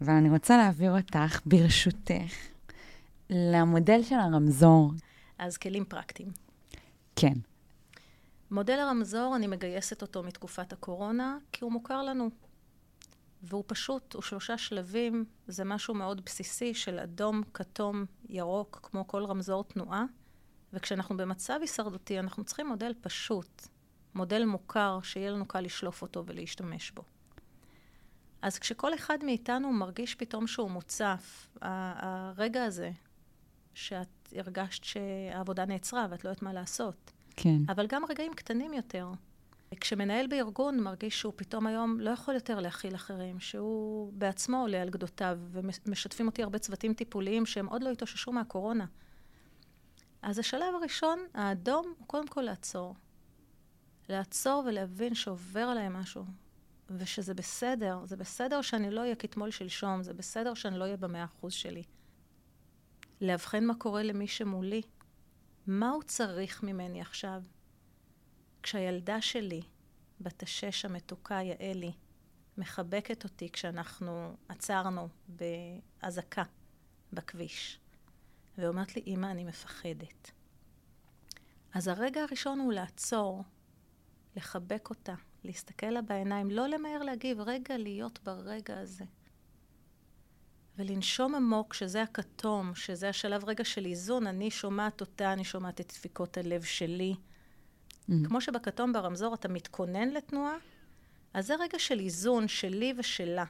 [0.00, 2.32] ואני רוצה להעביר אותך, ברשותך,
[3.30, 4.92] למודל של הרמזור.
[5.38, 6.47] אז כלים פרקטיים.
[7.20, 7.34] כן.
[8.50, 12.30] מודל הרמזור, אני מגייסת אותו מתקופת הקורונה, כי הוא מוכר לנו.
[13.42, 19.24] והוא פשוט, הוא שלושה שלבים, זה משהו מאוד בסיסי של אדום, כתום, ירוק, כמו כל
[19.24, 20.04] רמזור תנועה.
[20.72, 23.68] וכשאנחנו במצב הישרדותי, אנחנו צריכים מודל פשוט,
[24.14, 27.02] מודל מוכר, שיהיה לנו קל לשלוף אותו ולהשתמש בו.
[28.42, 32.90] אז כשכל אחד מאיתנו מרגיש פתאום שהוא מוצף, הרגע הזה,
[33.74, 37.12] שאת הרגשת שהעבודה נעצרה ואת לא יודעת מה לעשות.
[37.36, 37.58] כן.
[37.68, 39.08] אבל גם רגעים קטנים יותר.
[39.80, 44.90] כשמנהל בארגון מרגיש שהוא פתאום היום לא יכול יותר להכיל אחרים, שהוא בעצמו עולה על
[44.90, 48.86] גדותיו, ומשתפים אותי הרבה צוותים טיפוליים שהם עוד לא התאוששו מהקורונה.
[50.22, 52.94] אז השלב הראשון, האדום, הוא קודם כל לעצור.
[54.08, 56.24] לעצור ולהבין שעובר עליי משהו,
[56.90, 57.98] ושזה בסדר.
[58.04, 61.82] זה בסדר שאני לא אהיה כתמול שלשום, זה בסדר שאני לא אהיה במאה אחוז שלי.
[63.20, 64.82] לאבחן מה קורה למי שמולי.
[65.66, 67.42] מה הוא צריך ממני עכשיו?
[68.62, 69.62] כשהילדה שלי,
[70.20, 71.92] בת השש המתוקה יעלי,
[72.58, 76.42] מחבקת אותי כשאנחנו עצרנו באזעקה
[77.12, 77.80] בכביש,
[78.58, 80.30] ואומרת לי, אמא, אני מפחדת.
[81.74, 83.44] אז הרגע הראשון הוא לעצור,
[84.36, 89.04] לחבק אותה, להסתכל לה בעיניים, לא למהר להגיב, רגע להיות ברגע הזה.
[90.78, 95.86] ולנשום עמוק, שזה הכתום, שזה השלב רגע של איזון, אני שומעת אותה, אני שומעת את
[95.88, 97.14] דפיקות הלב שלי.
[97.14, 98.12] Mm.
[98.24, 100.54] כמו שבכתום ברמזור אתה מתכונן לתנועה,
[101.34, 103.44] אז זה רגע של איזון שלי ושלה.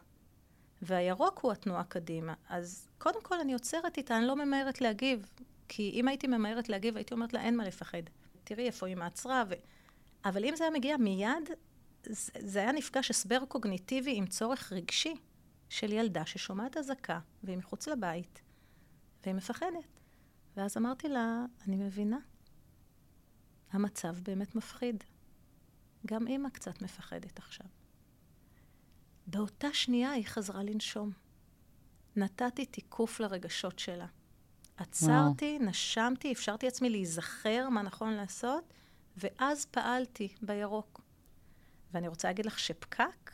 [0.82, 2.34] והירוק הוא התנועה קדימה.
[2.48, 5.26] אז קודם כל אני עוצרת איתה, אני לא ממהרת להגיב.
[5.68, 8.02] כי אם הייתי ממהרת להגיב, הייתי אומרת לה, אין מה לפחד.
[8.44, 9.44] תראי איפה היא מעצרה.
[9.48, 9.54] ו...
[10.24, 11.50] אבל אם זה היה מגיע מיד,
[12.38, 15.14] זה היה נפגש הסבר קוגניטיבי עם צורך רגשי.
[15.68, 18.42] של ילדה ששומעת אזעקה, והיא מחוץ לבית,
[19.22, 20.00] והיא מפחדת.
[20.57, 22.18] ואז אמרתי לה, אני מבינה.
[23.72, 25.04] המצב באמת מפחיד.
[26.07, 27.66] גם אימא קצת מפחדת עכשיו.
[29.26, 31.11] באותה שנייה היא חזרה לנשום.
[32.16, 34.07] נתתי תיקוף לרגשות שלה.
[34.76, 35.70] עצרתי, וואו.
[35.70, 38.72] נשמתי, אפשרתי לעצמי להיזכר מה נכון לעשות,
[39.16, 41.00] ואז פעלתי בירוק.
[41.92, 43.33] ואני רוצה להגיד לך שפקק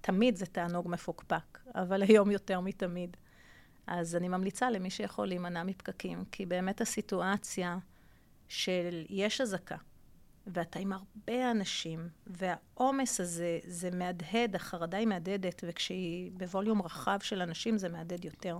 [0.00, 3.16] תמיד זה תענוג מפוקפק, אבל היום יותר מתמיד.
[3.86, 7.78] אז אני ממליצה למי שיכול להימנע מפקקים, כי באמת הסיטואציה
[8.48, 9.76] של יש אזעקה,
[10.46, 17.42] ואתה עם הרבה אנשים, והעומס הזה, זה מהדהד, החרדה היא מהדהדת, וכשהיא בווליום רחב של
[17.42, 18.58] אנשים זה מהדהד יותר.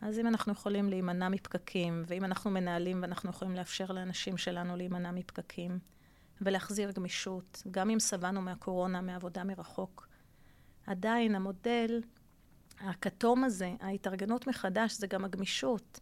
[0.00, 5.10] אז אם אנחנו יכולים להימנע מפקקים, ואם אנחנו מנהלים ואנחנו יכולים לאפשר לאנשים שלנו להימנע
[5.10, 5.78] מפקקים,
[6.40, 10.08] ולהחזיר גמישות, גם אם שבענו מהקורונה, מעבודה מרחוק,
[10.86, 12.00] עדיין המודל
[12.80, 16.00] הכתום הזה, ההתארגנות מחדש, זה גם הגמישות.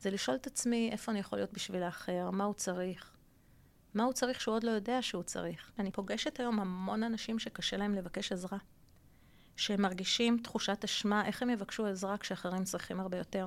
[0.00, 3.16] זה לשאול את עצמי איפה אני יכול להיות בשביל האחר, מה הוא צריך,
[3.94, 5.72] מה הוא צריך שהוא עוד לא יודע שהוא צריך.
[5.78, 8.58] אני פוגשת היום המון אנשים שקשה להם לבקש עזרה.
[9.56, 13.46] שהם מרגישים תחושת אשמה, איך הם יבקשו עזרה כשאחרים צריכים הרבה יותר,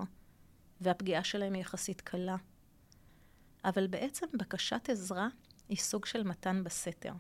[0.81, 2.35] והפגיעה שלהם היא יחסית קלה.
[3.65, 5.27] אבל בעצם בקשת עזרה
[5.69, 7.13] היא סוג של מתן בסתר.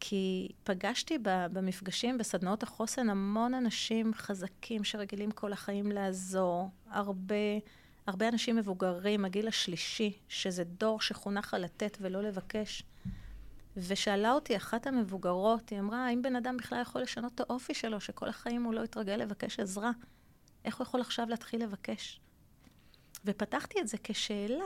[0.00, 6.70] כי פגשתי במפגשים, בסדנאות החוסן, המון אנשים חזקים שרגילים כל החיים לעזור.
[6.90, 7.34] הרבה,
[8.06, 12.82] הרבה אנשים מבוגרים, הגיל השלישי, שזה דור שחונך על לתת ולא לבקש.
[13.76, 18.00] ושאלה אותי אחת המבוגרות, היא אמרה, האם בן אדם בכלל יכול לשנות את האופי שלו,
[18.00, 19.90] שכל החיים הוא לא יתרגל לבקש עזרה?
[20.64, 22.20] איך הוא יכול עכשיו להתחיל לבקש?
[23.24, 24.64] ופתחתי את זה כשאלה.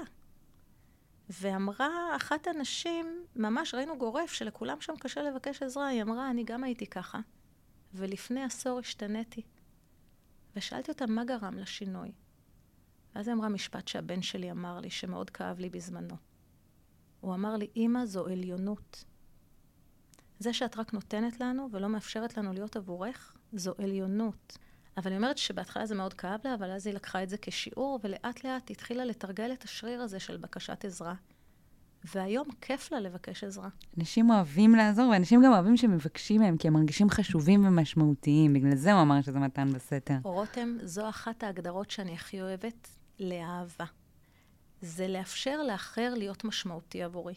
[1.31, 6.65] ואמרה אחת הנשים, ממש ראינו גורף שלכולם שם קשה לבקש עזרה, היא אמרה, אני גם
[6.65, 7.21] הייתי ככה,
[7.95, 9.43] ולפני עשור השתניתי.
[10.57, 12.13] ושאלתי אותה, מה גרם לשינוי?
[13.15, 16.17] ואז היא אמרה משפט שהבן שלי אמר לי, שמאוד כאב לי בזמנו.
[17.21, 19.05] הוא אמר לי, אמא, זו עליונות.
[20.39, 24.59] זה שאת רק נותנת לנו ולא מאפשרת לנו להיות עבורך, זו עליונות.
[24.97, 28.01] אבל אני אומרת שבהתחלה זה מאוד כאב לה, אבל אז היא לקחה את זה כשיעור,
[28.05, 31.15] ולאט לאט התחילה לתרגל את השריר הזה של בקשת עזרה.
[32.15, 33.69] והיום כיף לה לבקש עזרה.
[33.99, 38.53] אנשים אוהבים לעזור, ואנשים גם אוהבים שמבקשים מהם, כי הם מרגישים חשובים ומשמעותיים.
[38.53, 40.15] בגלל זה הוא אמר שזה מתן בסתר.
[40.23, 42.89] רותם, זו אחת ההגדרות שאני הכי אוהבת
[43.21, 43.85] לאהבה.
[44.81, 47.35] זה לאפשר לאחר להיות משמעותי עבורי.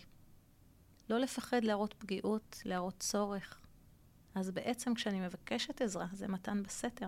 [1.10, 3.60] לא לפחד להראות פגיעות, להראות צורך.
[4.36, 7.08] אז בעצם כשאני מבקשת עזרה, זה מתן בסתר.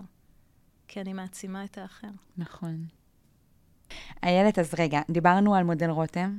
[0.92, 2.08] כי אני מעצימה את האחר.
[2.36, 2.84] נכון.
[4.22, 6.36] איילת, אז רגע, דיברנו על מודל רותם,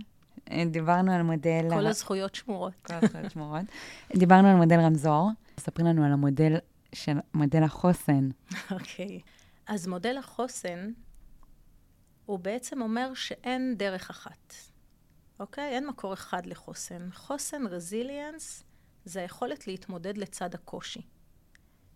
[0.65, 1.67] דיברנו על מודל...
[1.69, 2.73] כל הזכויות שמורות.
[2.85, 3.65] כל הזכויות שמורות.
[4.17, 5.29] דיברנו על מודל רמזור.
[5.59, 6.57] ספרי לנו על המודל
[6.95, 8.29] של מודל החוסן.
[8.71, 9.19] אוקיי.
[9.19, 9.29] Okay.
[9.67, 10.91] אז מודל החוסן,
[12.25, 14.53] הוא בעצם אומר שאין דרך אחת.
[15.39, 15.69] אוקיי?
[15.69, 15.73] Okay?
[15.73, 17.09] אין מקור אחד לחוסן.
[17.13, 18.63] חוסן, רזיליאנס,
[19.05, 21.01] זה היכולת להתמודד לצד הקושי.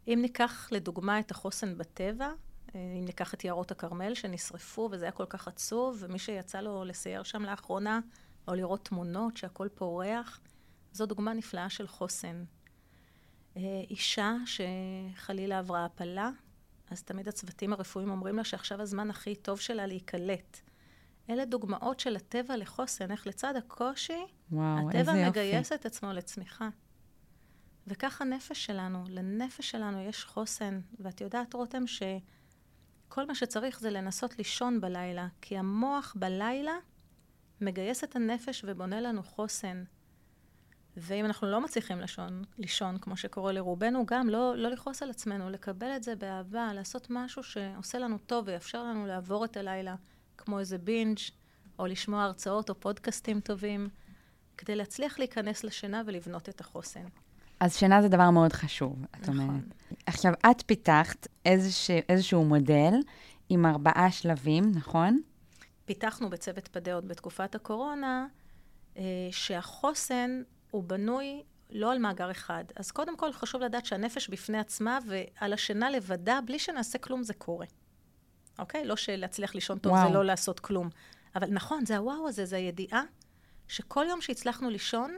[0.07, 2.31] אם ניקח לדוגמה את החוסן בטבע,
[2.75, 6.85] אה, אם ניקח את יערות הכרמל שנשרפו וזה היה כל כך עצוב, ומי שיצא לו
[6.85, 7.99] לסייר שם לאחרונה,
[8.47, 10.39] או לראות תמונות שהכל פורח,
[10.91, 12.43] זו דוגמה נפלאה של חוסן.
[13.57, 16.29] אה, אישה שחלילה עברה הפלה,
[16.91, 20.59] אז תמיד הצוותים הרפואיים אומרים לה שעכשיו הזמן הכי טוב שלה להיקלט.
[21.29, 26.69] אלה דוגמאות של הטבע לחוסן, איך לצד הקושי, וואו, הטבע מגייס את עצמו לצמיחה.
[27.87, 30.79] וכך הנפש שלנו, לנפש שלנו יש חוסן.
[30.99, 36.73] ואת יודעת, רותם, שכל מה שצריך זה לנסות לישון בלילה, כי המוח בלילה
[37.61, 39.83] מגייס את הנפש ובונה לנו חוסן.
[40.97, 45.49] ואם אנחנו לא מצליחים לישון, לישון כמו שקורה לרובנו, גם לא, לא לכעוס על עצמנו,
[45.49, 49.95] לקבל את זה באהבה, לעשות משהו שעושה לנו טוב ויאפשר לנו לעבור את הלילה,
[50.37, 51.17] כמו איזה בינג',
[51.79, 53.89] או לשמוע הרצאות או פודקאסטים טובים,
[54.57, 57.05] כדי להצליח להיכנס לשינה ולבנות את החוסן.
[57.59, 59.39] אז שינה זה דבר מאוד חשוב, את נכון.
[59.39, 59.63] אומרת.
[60.05, 62.93] עכשיו, את פיתחת איזוש, איזשהו מודל
[63.49, 65.21] עם ארבעה שלבים, נכון?
[65.85, 68.27] פיתחנו בצוות פדה עוד בתקופת הקורונה,
[68.97, 70.41] אה, שהחוסן
[70.71, 72.63] הוא בנוי לא על מאגר אחד.
[72.75, 77.33] אז קודם כל חשוב לדעת שהנפש בפני עצמה ועל השינה לבדה, בלי שנעשה כלום, זה
[77.33, 77.65] קורה.
[78.59, 78.85] אוקיי?
[78.85, 80.07] לא שלהצליח לישון טוב וואו.
[80.07, 80.89] זה לא לעשות כלום.
[81.35, 83.03] אבל נכון, זה הוואו הזה, זה הידיעה
[83.67, 85.15] שכל יום שהצלחנו לישון,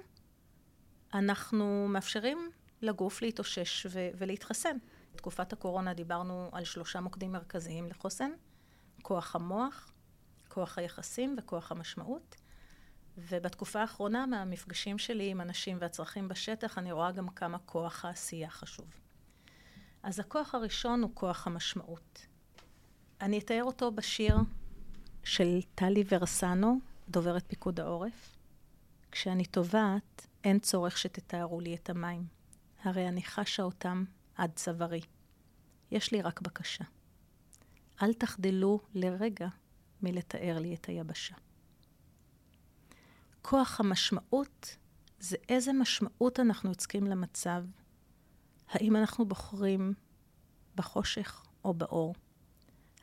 [1.13, 4.77] אנחנו מאפשרים לגוף להתאושש ו- ולהתחסן.
[5.13, 8.31] בתקופת הקורונה דיברנו על שלושה מוקדים מרכזיים לחוסן,
[9.01, 9.91] כוח המוח,
[10.47, 12.35] כוח היחסים וכוח המשמעות.
[13.17, 18.85] ובתקופה האחרונה, מהמפגשים שלי עם אנשים והצרכים בשטח, אני רואה גם כמה כוח העשייה חשוב.
[20.03, 22.25] אז הכוח הראשון הוא כוח המשמעות.
[23.21, 24.37] אני אתאר אותו בשיר
[25.23, 28.36] של טלי ורסנו, דוברת פיקוד העורף.
[29.11, 32.27] כשאני טובעת, אין צורך שתתארו לי את המים,
[32.83, 34.03] הרי אני חשה אותם
[34.35, 35.01] עד צווארי.
[35.91, 36.83] יש לי רק בקשה.
[38.01, 39.47] אל תחדלו לרגע
[40.01, 41.35] מלתאר לי את היבשה.
[43.41, 44.77] כוח המשמעות
[45.19, 47.63] זה איזה משמעות אנחנו יוצקים למצב.
[48.69, 49.93] האם אנחנו בוחרים
[50.75, 52.15] בחושך או באור?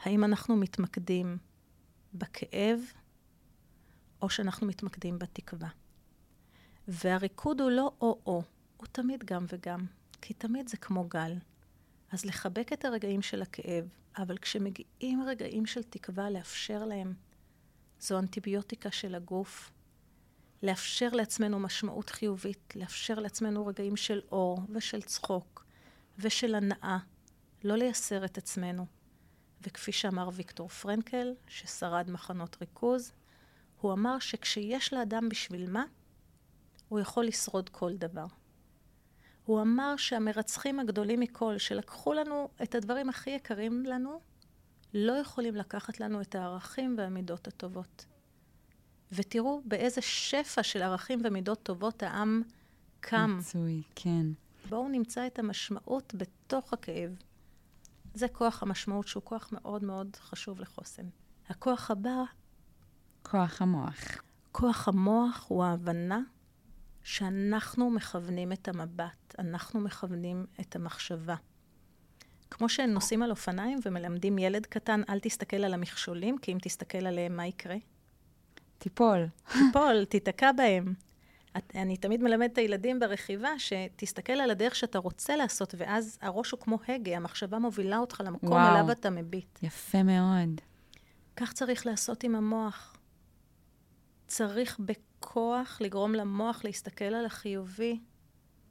[0.01, 1.39] האם אנחנו מתמקדים
[2.15, 2.81] בכאב,
[4.23, 5.69] או שאנחנו מתמקדים בתקווה?
[6.89, 8.43] והריקוד הוא לא או-או,
[8.77, 9.87] הוא תמיד גם וגם,
[10.21, 11.33] כי תמיד זה כמו גל.
[12.13, 17.15] אז לחבק את הרגעים של הכאב, אבל כשמגיעים רגעים של תקווה, לאפשר להם.
[18.01, 19.71] זו אנטיביוטיקה של הגוף.
[20.63, 25.65] לאפשר לעצמנו משמעות חיובית, לאפשר לעצמנו רגעים של אור ושל צחוק
[26.19, 26.99] ושל הנאה,
[27.65, 28.87] לא לייסר את עצמנו.
[29.63, 33.13] וכפי שאמר ויקטור פרנקל, ששרד מחנות ריכוז,
[33.81, 35.85] הוא אמר שכשיש לאדם בשביל מה,
[36.95, 38.27] הוא יכול לשרוד כל דבר.
[39.45, 44.21] הוא אמר שהמרצחים הגדולים מכל, שלקחו לנו את הדברים הכי יקרים לנו,
[44.95, 48.07] לא יכולים לקחת לנו את הערכים והמידות הטובות.
[49.13, 52.43] ותראו באיזה שפע של ערכים ומידות טובות העם
[53.01, 53.37] קם.
[53.39, 54.27] מצוי, כן.
[54.69, 57.11] בואו נמצא את המשמעות בתוך הכאב.
[58.15, 61.07] זה כוח המשמעות שהוא כוח מאוד מאוד חשוב לחוסן.
[61.49, 62.23] הכוח הבא...
[63.23, 64.01] כוח המוח.
[64.53, 66.21] כוח המוח הוא ההבנה
[67.05, 71.35] שאנחנו מכוונים את המבט, אנחנו מכוונים את המחשבה.
[72.51, 77.37] כמו שנוסעים על אופניים ומלמדים ילד קטן, אל תסתכל על המכשולים, כי אם תסתכל עליהם,
[77.37, 77.77] מה יקרה?
[78.79, 79.27] תיפול.
[79.53, 80.95] תיפול, תיתקע בהם.
[81.57, 86.51] את, אני תמיד מלמד את הילדים ברכיבה, שתסתכל על הדרך שאתה רוצה לעשות, ואז הראש
[86.51, 89.59] הוא כמו הגה, המחשבה מובילה אותך למקום וואו, אליו אתה מביט.
[89.63, 90.61] יפה מאוד.
[91.37, 92.97] כך צריך לעשות עם המוח.
[94.27, 94.81] צריך
[95.25, 98.01] בכוח לגרום למוח להסתכל על החיובי,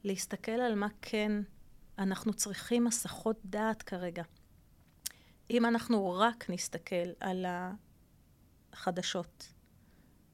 [0.04, 1.32] להסתכל על מה כן.
[1.98, 4.22] אנחנו צריכים הסחות דעת כרגע.
[5.50, 7.46] אם אנחנו רק נסתכל על
[8.72, 9.52] החדשות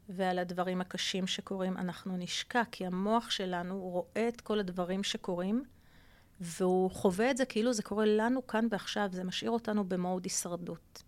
[0.08, 5.64] ועל הדברים הקשים שקורים, אנחנו נשקע, כי המוח שלנו רואה את כל הדברים שקורים,
[6.40, 11.02] והוא חווה את זה כאילו זה קורה לנו כאן ועכשיו, זה משאיר אותנו במוד הישרדות.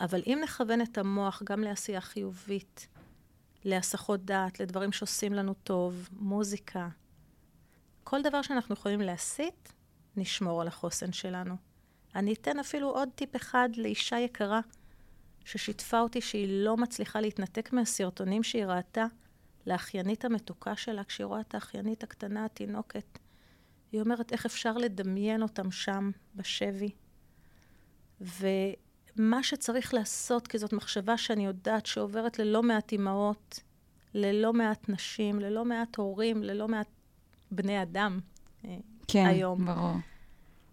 [0.00, 2.88] אבל אם נכוון את המוח גם לעשייה חיובית,
[3.64, 6.88] להסחות דעת, לדברים שעושים לנו טוב, מוזיקה,
[8.04, 9.68] כל דבר שאנחנו יכולים להסיט,
[10.16, 11.54] נשמור על החוסן שלנו.
[12.14, 14.60] אני אתן אפילו עוד טיפ אחד לאישה יקרה
[15.44, 19.06] ששיתפה אותי שהיא לא מצליחה להתנתק מהסרטונים שהיא ראתה
[19.66, 23.18] לאחיינית המתוקה שלה, כשהיא רואה את האחיינית הקטנה, התינוקת.
[23.92, 26.90] היא אומרת, איך אפשר לדמיין אותם שם, בשבי?
[29.18, 33.60] ומה שצריך לעשות, כי זאת מחשבה שאני יודעת שעוברת ללא מעט אימהות,
[34.14, 36.88] ללא מעט נשים, ללא מעט הורים, ללא מעט
[37.50, 38.20] בני אדם
[38.64, 38.76] אה,
[39.08, 39.58] כן, היום.
[39.58, 39.94] כן, ברור.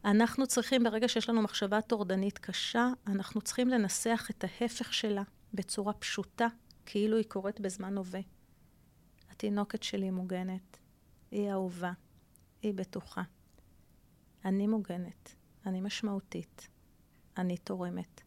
[0.05, 5.93] אנחנו צריכים, ברגע שיש לנו מחשבה טורדנית קשה, אנחנו צריכים לנסח את ההפך שלה בצורה
[5.93, 6.47] פשוטה,
[6.86, 8.19] כאילו היא קורית בזמן הווה.
[9.31, 10.77] התינוקת שלי מוגנת,
[11.31, 11.91] היא אהובה,
[12.62, 13.21] היא בטוחה.
[14.45, 16.69] אני מוגנת, אני משמעותית,
[17.38, 18.24] אני תורמת.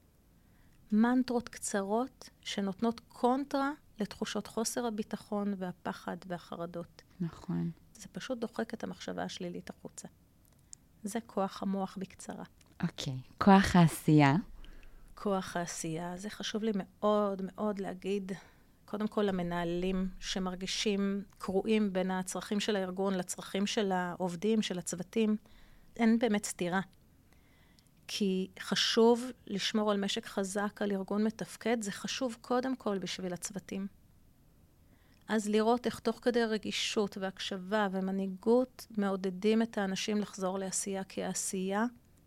[0.93, 3.71] מנטרות קצרות שנותנות קונטרה
[4.01, 7.03] לתחושות חוסר הביטחון והפחד והחרדות.
[7.21, 7.71] נכון.
[7.95, 10.09] זה פשוט דוחק את המחשבה השלילית החוצה.
[11.03, 12.45] זה כוח המוח בקצרה.
[12.83, 13.13] אוקיי.
[13.13, 13.45] Okay.
[13.45, 14.37] כוח העשייה?
[15.15, 18.33] כוח העשייה, זה חשוב לי מאוד מאוד להגיד,
[18.85, 25.37] קודם כל למנהלים שמרגישים קרועים בין הצרכים של הארגון לצרכים של העובדים, של הצוותים.
[25.97, 26.81] אין באמת סתירה.
[28.09, 33.87] כי חשוב לשמור על משק חזק, על ארגון מתפקד, זה חשוב קודם כל בשביל הצוותים.
[35.29, 41.85] אז לראות איך תוך כדי רגישות והקשבה ומנהיגות מעודדים את האנשים לחזור לעשייה, כי העשייה,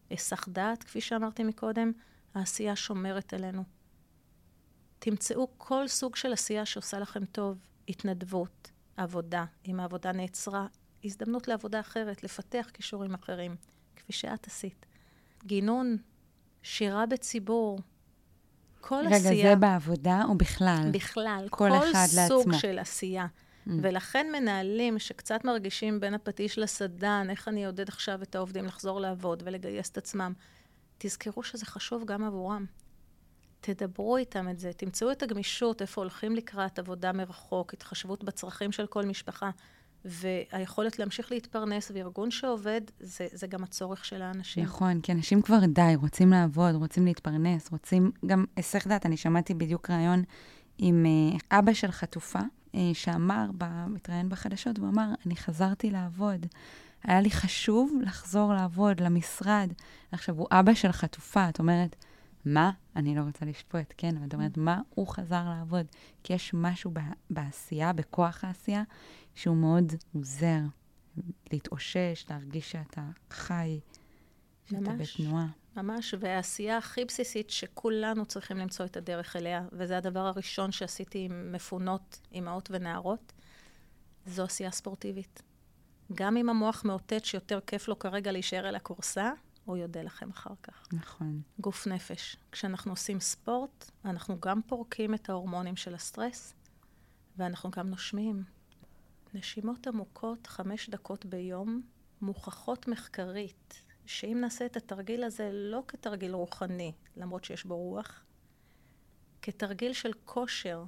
[0.09, 1.91] היסח דעת, כפי שאמרתי מקודם,
[2.33, 3.63] העשייה שומרת עלינו.
[4.99, 9.45] תמצאו כל סוג של עשייה שעושה לכם טוב, התנדבות, עבודה.
[9.67, 10.67] אם העבודה נעצרה,
[11.03, 13.55] הזדמנות לעבודה אחרת, לפתח כישורים אחרים,
[13.95, 14.90] כפי שאת עשית.
[15.45, 15.97] גינון,
[16.63, 17.79] שירה בציבור,
[18.81, 19.31] כל רגע, עשייה...
[19.31, 20.89] רגע, זה בעבודה או בכלל?
[20.91, 21.47] בכלל.
[21.49, 22.59] כל, כל אחד סוג לעצמו.
[22.59, 23.25] של עשייה.
[23.25, 23.71] Mm.
[23.81, 29.43] ולכן מנהלים שקצת מרגישים בין הפטיש לסדן, איך אני אעודד עכשיו את העובדים לחזור לעבוד
[29.45, 30.33] ולגייס את עצמם,
[30.97, 32.65] תזכרו שזה חשוב גם עבורם.
[33.61, 38.87] תדברו איתם את זה, תמצאו את הגמישות, איפה הולכים לקראת עבודה מרחוק, התחשבות בצרכים של
[38.87, 39.49] כל משפחה.
[40.05, 44.63] והיכולת להמשיך להתפרנס, וארגון שעובד, זה, זה גם הצורך של האנשים.
[44.63, 49.05] נכון, כי אנשים כבר די, רוצים לעבוד, רוצים להתפרנס, רוצים גם היסח דעת.
[49.05, 50.23] אני שמעתי בדיוק ראיון
[50.77, 53.45] עם uh, אבא של חטופה, uh, שאמר,
[53.87, 56.45] מתראיין בחדשות, הוא אמר, אני חזרתי לעבוד.
[57.03, 59.73] היה לי חשוב לחזור לעבוד, למשרד.
[60.11, 61.95] עכשיו, הוא אבא של חטופה, את אומרת,
[62.45, 62.71] מה?
[62.95, 65.85] אני לא רוצה לשפוט, כן, אבל את אומרת, מה הוא חזר לעבוד?
[66.23, 66.91] כי יש משהו
[67.29, 68.83] בעשייה, בכוח העשייה,
[69.35, 70.59] שהוא מאוד עוזר
[71.51, 73.79] להתאושש, להרגיש שאתה חי,
[74.65, 75.47] שאתה ממש, בתנועה.
[75.75, 81.51] ממש, והעשייה הכי בסיסית שכולנו צריכים למצוא את הדרך אליה, וזה הדבר הראשון שעשיתי עם
[81.51, 83.33] מפונות, אימהות ונערות,
[84.25, 85.41] זו עשייה ספורטיבית.
[86.13, 89.31] גם אם המוח מאותת שיותר כיף לו כרגע להישאר על הכורסה,
[89.65, 90.87] הוא יודה לכם אחר כך.
[90.93, 91.41] נכון.
[91.59, 92.37] גוף נפש.
[92.51, 96.53] כשאנחנו עושים ספורט, אנחנו גם פורקים את ההורמונים של הסטרס,
[97.37, 98.43] ואנחנו גם נושמים.
[99.33, 101.81] נשימות עמוקות, חמש דקות ביום,
[102.21, 108.23] מוכחות מחקרית, שאם נעשה את התרגיל הזה לא כתרגיל רוחני, למרות שיש בו רוח,
[109.41, 110.83] כתרגיל של כושר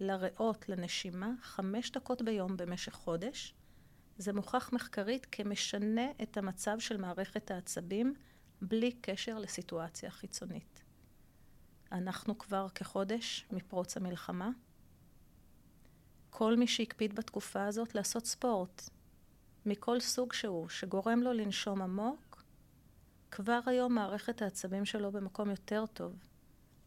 [0.00, 3.54] לריאות, לנשימה, חמש דקות ביום במשך חודש,
[4.18, 8.14] זה מוכח מחקרית כמשנה את המצב של מערכת העצבים
[8.62, 10.82] בלי קשר לסיטואציה חיצונית.
[11.92, 14.50] אנחנו כבר כחודש מפרוץ המלחמה.
[16.30, 18.90] כל מי שהקפיד בתקופה הזאת לעשות ספורט,
[19.66, 22.44] מכל סוג שהוא, שגורם לו לנשום עמוק,
[23.30, 26.12] כבר היום מערכת העצבים שלו במקום יותר טוב.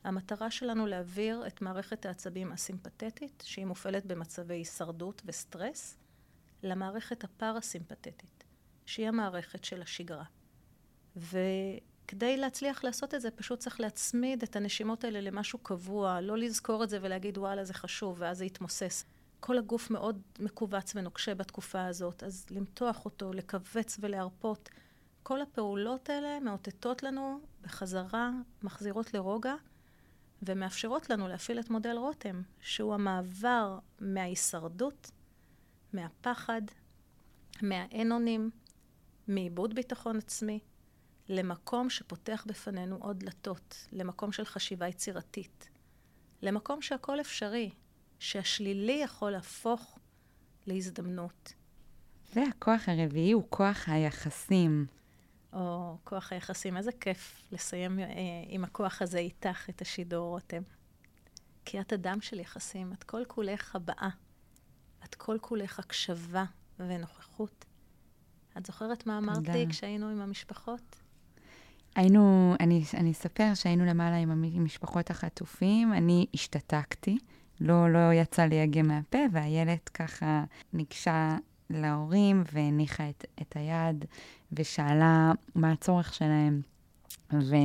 [0.04, 5.98] המטרה שלנו להעביר את מערכת העצבים הסימפתטית, שהיא מופעלת במצבי הישרדות וסטרס,
[6.64, 8.44] למערכת הפרסימפטית,
[8.86, 10.24] שהיא המערכת של השגרה.
[11.16, 16.84] וכדי להצליח לעשות את זה, פשוט צריך להצמיד את הנשימות האלה למשהו קבוע, לא לזכור
[16.84, 19.06] את זה ולהגיד וואלה זה חשוב, ואז זה יתמוסס.
[19.40, 24.70] כל הגוף מאוד מכווץ ונוקשה בתקופה הזאת, אז למתוח אותו, לכווץ ולהרפות.
[25.24, 28.32] כל הפעולות האלה מאותתות לנו בחזרה,
[28.64, 29.56] מחזירות לרוגע,
[30.44, 35.12] ומאפשרות לנו להפעיל את מודל רותם, שהוא המעבר מההישרדות
[35.94, 36.62] מהפחד,
[37.62, 38.52] מהאנונים,
[39.28, 40.60] מאיבוד ביטחון עצמי,
[41.30, 45.70] למקום שפותח בפנינו עוד דלתות, למקום של חשיבה יצירתית,
[46.42, 47.70] למקום שהכל אפשרי,
[48.20, 50.00] שהשלילי יכול להפוך
[50.68, 51.54] להזדמנות.
[52.36, 54.86] והכוח הרביעי הוא כוח היחסים.
[55.54, 58.06] או כוח היחסים, איזה כיף לסיים אה,
[58.48, 60.62] עם הכוח הזה איתך את השידור, רותם.
[61.66, 64.10] כי את אדם של יחסים, את כל כולך הבאה.
[65.06, 66.44] את כל כולך הקשבה
[66.80, 67.66] ונוכחות.
[68.58, 69.70] את זוכרת מה אמרתי תודה.
[69.70, 70.96] כשהיינו עם המשפחות?
[71.96, 77.18] היינו, אני, אני אספר שהיינו למעלה עם המשפחות החטופים, אני השתתקתי,
[77.62, 80.44] לא, לא יצא לי הגה מהפה, והילד ככה
[80.74, 81.38] ניגשה
[81.70, 84.06] להורים והניחה את, את היד
[84.54, 86.62] ושאלה מה הצורך שלהם.
[87.34, 87.56] ו,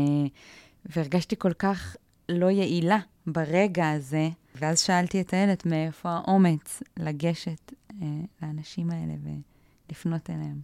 [0.85, 1.97] והרגשתי כל כך
[2.29, 7.73] לא יעילה ברגע הזה, ואז שאלתי את הילד מאיפה האומץ לגשת
[8.03, 8.07] אה,
[8.43, 9.15] לאנשים האלה
[9.89, 10.61] ולפנות אליהם.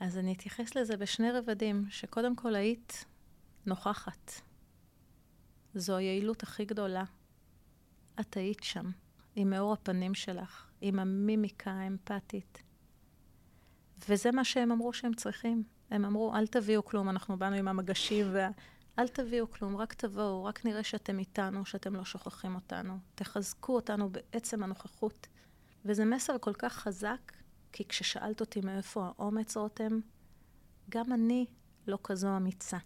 [0.00, 3.04] אז אני אתייחס לזה בשני רבדים, שקודם כל היית
[3.66, 4.32] נוכחת.
[5.74, 7.04] זו היעילות הכי גדולה.
[8.20, 8.90] את היית שם,
[9.36, 12.62] עם מאור הפנים שלך, עם המימיקה האמפתית.
[14.08, 15.62] וזה מה שהם אמרו שהם צריכים.
[15.90, 18.50] הם אמרו, אל תביאו כלום, אנחנו באנו עם המגשים וה...
[18.98, 22.98] אל תביאו כלום, רק תבואו, רק נראה שאתם איתנו, שאתם לא שוכחים אותנו.
[23.14, 25.26] תחזקו אותנו בעצם הנוכחות.
[25.84, 27.32] וזה מסר כל כך חזק,
[27.72, 30.00] כי כששאלת אותי מאיפה האומץ, רותם,
[30.88, 31.46] גם אני
[31.86, 32.78] לא כזו אמיצה.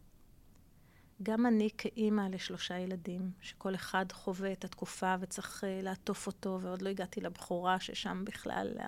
[1.23, 6.83] גם אני כאימא לשלושה ילדים, שכל אחד חווה את התקופה וצריך uh, לעטוף אותו, ועוד
[6.83, 8.83] לא הגעתי לבכורה, ששם בכלל uh,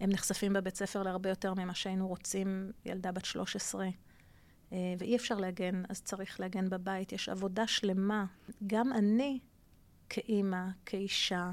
[0.00, 3.88] הם נחשפים בבית ספר להרבה יותר ממה שהיינו רוצים, ילדה בת 13.
[4.74, 7.12] אה, ואי אפשר להגן, אז צריך להגן בבית.
[7.12, 8.24] יש עבודה שלמה.
[8.66, 9.38] גם אני,
[10.08, 11.50] כאימא, כאישה,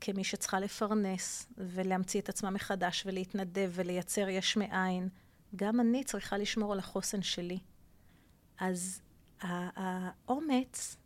[0.00, 5.08] כמי שצריכה לפרנס ולהמציא את עצמה מחדש ולהתנדב ולייצר יש מאין,
[5.56, 7.58] גם אני צריכה לשמור על החוסן שלי.
[8.58, 9.02] אז
[9.40, 10.96] האומץ,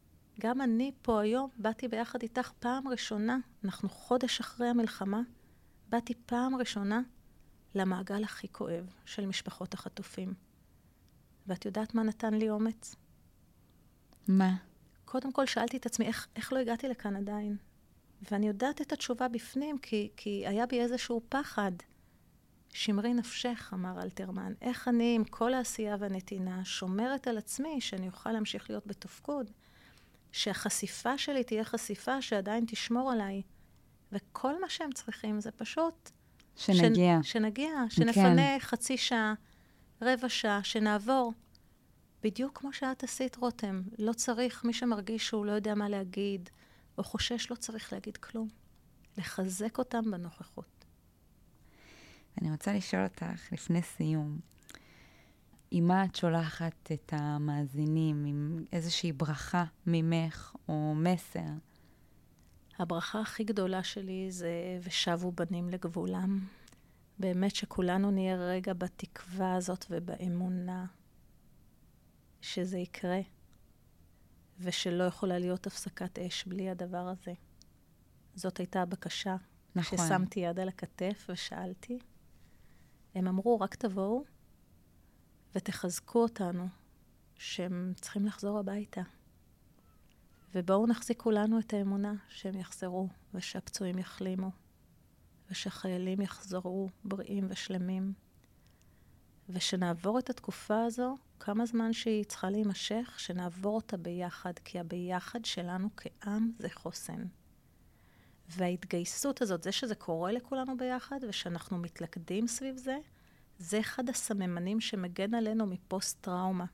[0.41, 5.21] גם אני פה היום, באתי ביחד איתך פעם ראשונה, אנחנו חודש אחרי המלחמה,
[5.89, 7.01] באתי פעם ראשונה
[7.75, 10.48] למעגל הכי כואב של משפחות החטופים.
[11.49, 12.95] ואת יודעת מה נתן לי אומץ?
[14.29, 14.57] מה?
[15.05, 17.57] קודם כל שאלתי את עצמי, איך, איך לא הגעתי לכאן עדיין?
[18.31, 21.73] ואני יודעת את התשובה בפנים, כי, כי היה בי איזשהו פחד.
[22.73, 24.53] שמרי נפשך, אמר אלתרמן.
[24.63, 29.51] איך אני, עם כל העשייה והנתינה, שומרת על עצמי שאני אוכל להמשיך להיות בתפקוד?
[30.33, 33.43] שהחשיפה שלי תהיה חשיפה שעדיין תשמור עליי.
[34.13, 36.11] וכל מה שהם צריכים זה פשוט...
[36.57, 37.19] שנגיע.
[37.23, 38.59] ש, שנגיע, שנפנה כן.
[38.59, 39.35] חצי שעה,
[40.03, 41.33] רבע שעה, שנעבור.
[42.23, 43.83] בדיוק כמו שאת עשית, רותם.
[43.99, 46.51] לא צריך, מי שמרגיש שהוא לא יודע מה להגיד,
[46.99, 48.49] או חושש, לא צריך להגיד כלום.
[49.19, 50.85] לחזק אותם בנוכחות.
[52.41, 54.39] אני רוצה לשאול אותך, לפני סיום,
[55.71, 61.41] עם מה את שולחת את המאזינים, עם איזושהי ברכה ממך או מסר?
[62.79, 64.51] הברכה הכי גדולה שלי זה
[64.83, 66.41] ושבו בנים לגבולם.
[67.19, 70.87] באמת שכולנו נהיה רגע בתקווה הזאת ובאמונה
[72.41, 73.21] שזה יקרה,
[74.61, 77.33] ושלא יכולה להיות הפסקת אש בלי הדבר הזה.
[78.35, 79.37] זאת הייתה הבקשה.
[79.75, 79.99] נכון.
[79.99, 81.99] כששמתי יד על הכתף ושאלתי,
[83.15, 84.25] הם אמרו, רק תבואו
[85.55, 86.69] ותחזקו אותנו,
[87.39, 89.03] שהם צריכים לחזור הביתה.
[90.55, 94.51] ובואו נחזיק כולנו את האמונה שהם יחזרו, ושהפצועים יחלימו,
[95.51, 98.13] ושהחיילים יחזרו בריאים ושלמים,
[99.49, 105.89] ושנעבור את התקופה הזו, כמה זמן שהיא צריכה להימשך, שנעבור אותה ביחד, כי הביחד שלנו
[105.97, 107.25] כעם זה חוסן.
[108.49, 112.99] וההתגייסות הזאת, זה שזה קורה לכולנו ביחד, ושאנחנו מתלכדים סביב זה,
[113.59, 116.65] זה אחד הסממנים שמגן עלינו מפוסט-טראומה.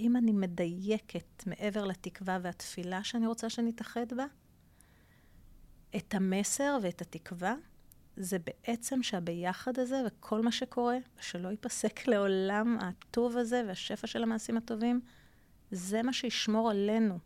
[0.00, 4.24] אם אני מדייקת מעבר לתקווה והתפילה שאני רוצה שנתאחד בה,
[5.96, 7.54] את המסר ואת התקווה,
[8.20, 14.56] זה בעצם שהביחד הזה וכל מה שקורה, ושלא ייפסק לעולם הטוב הזה והשפע של המעשים
[14.56, 15.00] הטובים,
[15.70, 17.18] זה מה שישמור עלינו,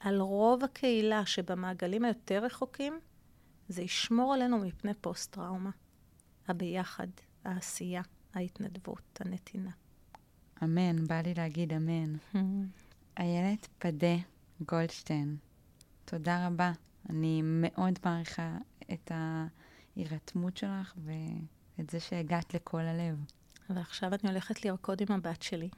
[0.00, 3.00] על רוב הקהילה שבמעגלים היותר רחוקים,
[3.68, 5.70] זה ישמור עלינו מפני פוסט-טראומה.
[6.48, 7.08] הביחד,
[7.44, 8.02] העשייה,
[8.34, 9.70] ההתנדבות, הנתינה.
[10.62, 12.14] אמן, בא לי להגיד אמן.
[13.18, 14.16] איילת פדה
[14.60, 15.36] גולדשטיין,
[16.04, 16.72] תודה רבה.
[17.10, 18.56] אני מאוד מעריכה
[18.92, 19.10] את
[19.96, 23.24] ההירתמות שלך ואת זה שהגעת לכל הלב.
[23.70, 25.68] ועכשיו אני הולכת לרקוד עם הבת שלי,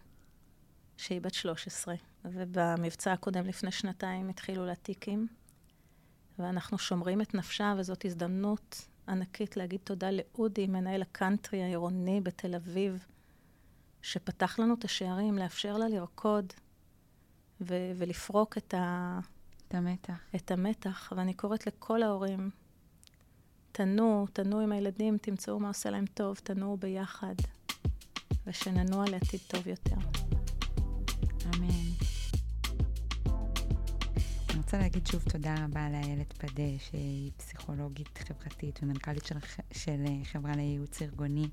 [0.97, 1.95] שהיא בת 13,
[2.25, 5.27] ובמבצע הקודם לפני שנתיים התחילו לה טיקים,
[6.39, 13.07] ואנחנו שומרים את נפשה, וזאת הזדמנות ענקית להגיד תודה לאודי, מנהל הקאנטרי העירוני בתל אביב,
[14.03, 16.53] שפתח לנו את השערים, לאפשר לה לרקוד
[17.61, 19.21] ו- ולפרוק את, ה-
[19.69, 20.19] את המתח.
[20.37, 21.13] את המתח.
[21.17, 22.51] ואני קוראת לכל ההורים,
[23.77, 27.35] תנו, תנו עם הילדים, תמצאו מה עושה להם טוב, תנו ביחד,
[28.47, 29.97] ושננוע לעתיד טוב יותר.
[31.47, 31.69] אמן.
[34.51, 39.37] אני רוצה להגיד שוב תודה רבה לאיילת פדה, שהיא פסיכולוגית חברתית ומנכ"לית של,
[39.73, 41.49] של חברה לייעוץ ארגוני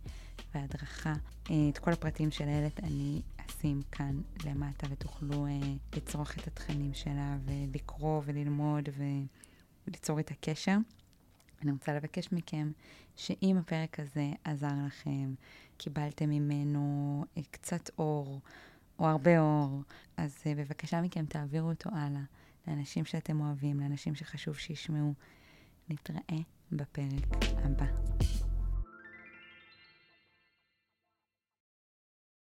[0.55, 1.13] והדרכה.
[1.43, 5.45] את כל הפרטים של איילת אני אשים כאן למטה ותוכלו
[5.95, 8.89] לצרוך את התכנים שלה ולקרוא וללמוד
[9.87, 10.77] וליצור את הקשר.
[11.63, 12.71] אני רוצה לבקש מכם
[13.15, 15.33] שאם הפרק הזה עזר לכם,
[15.77, 18.41] קיבלתם ממנו קצת אור
[18.99, 19.81] או הרבה אור,
[20.17, 22.21] אז בבקשה מכם תעבירו אותו הלאה
[22.67, 25.13] לאנשים שאתם אוהבים, לאנשים שחשוב שישמעו.
[25.89, 26.41] נתראה
[26.71, 27.85] בפרק הבא.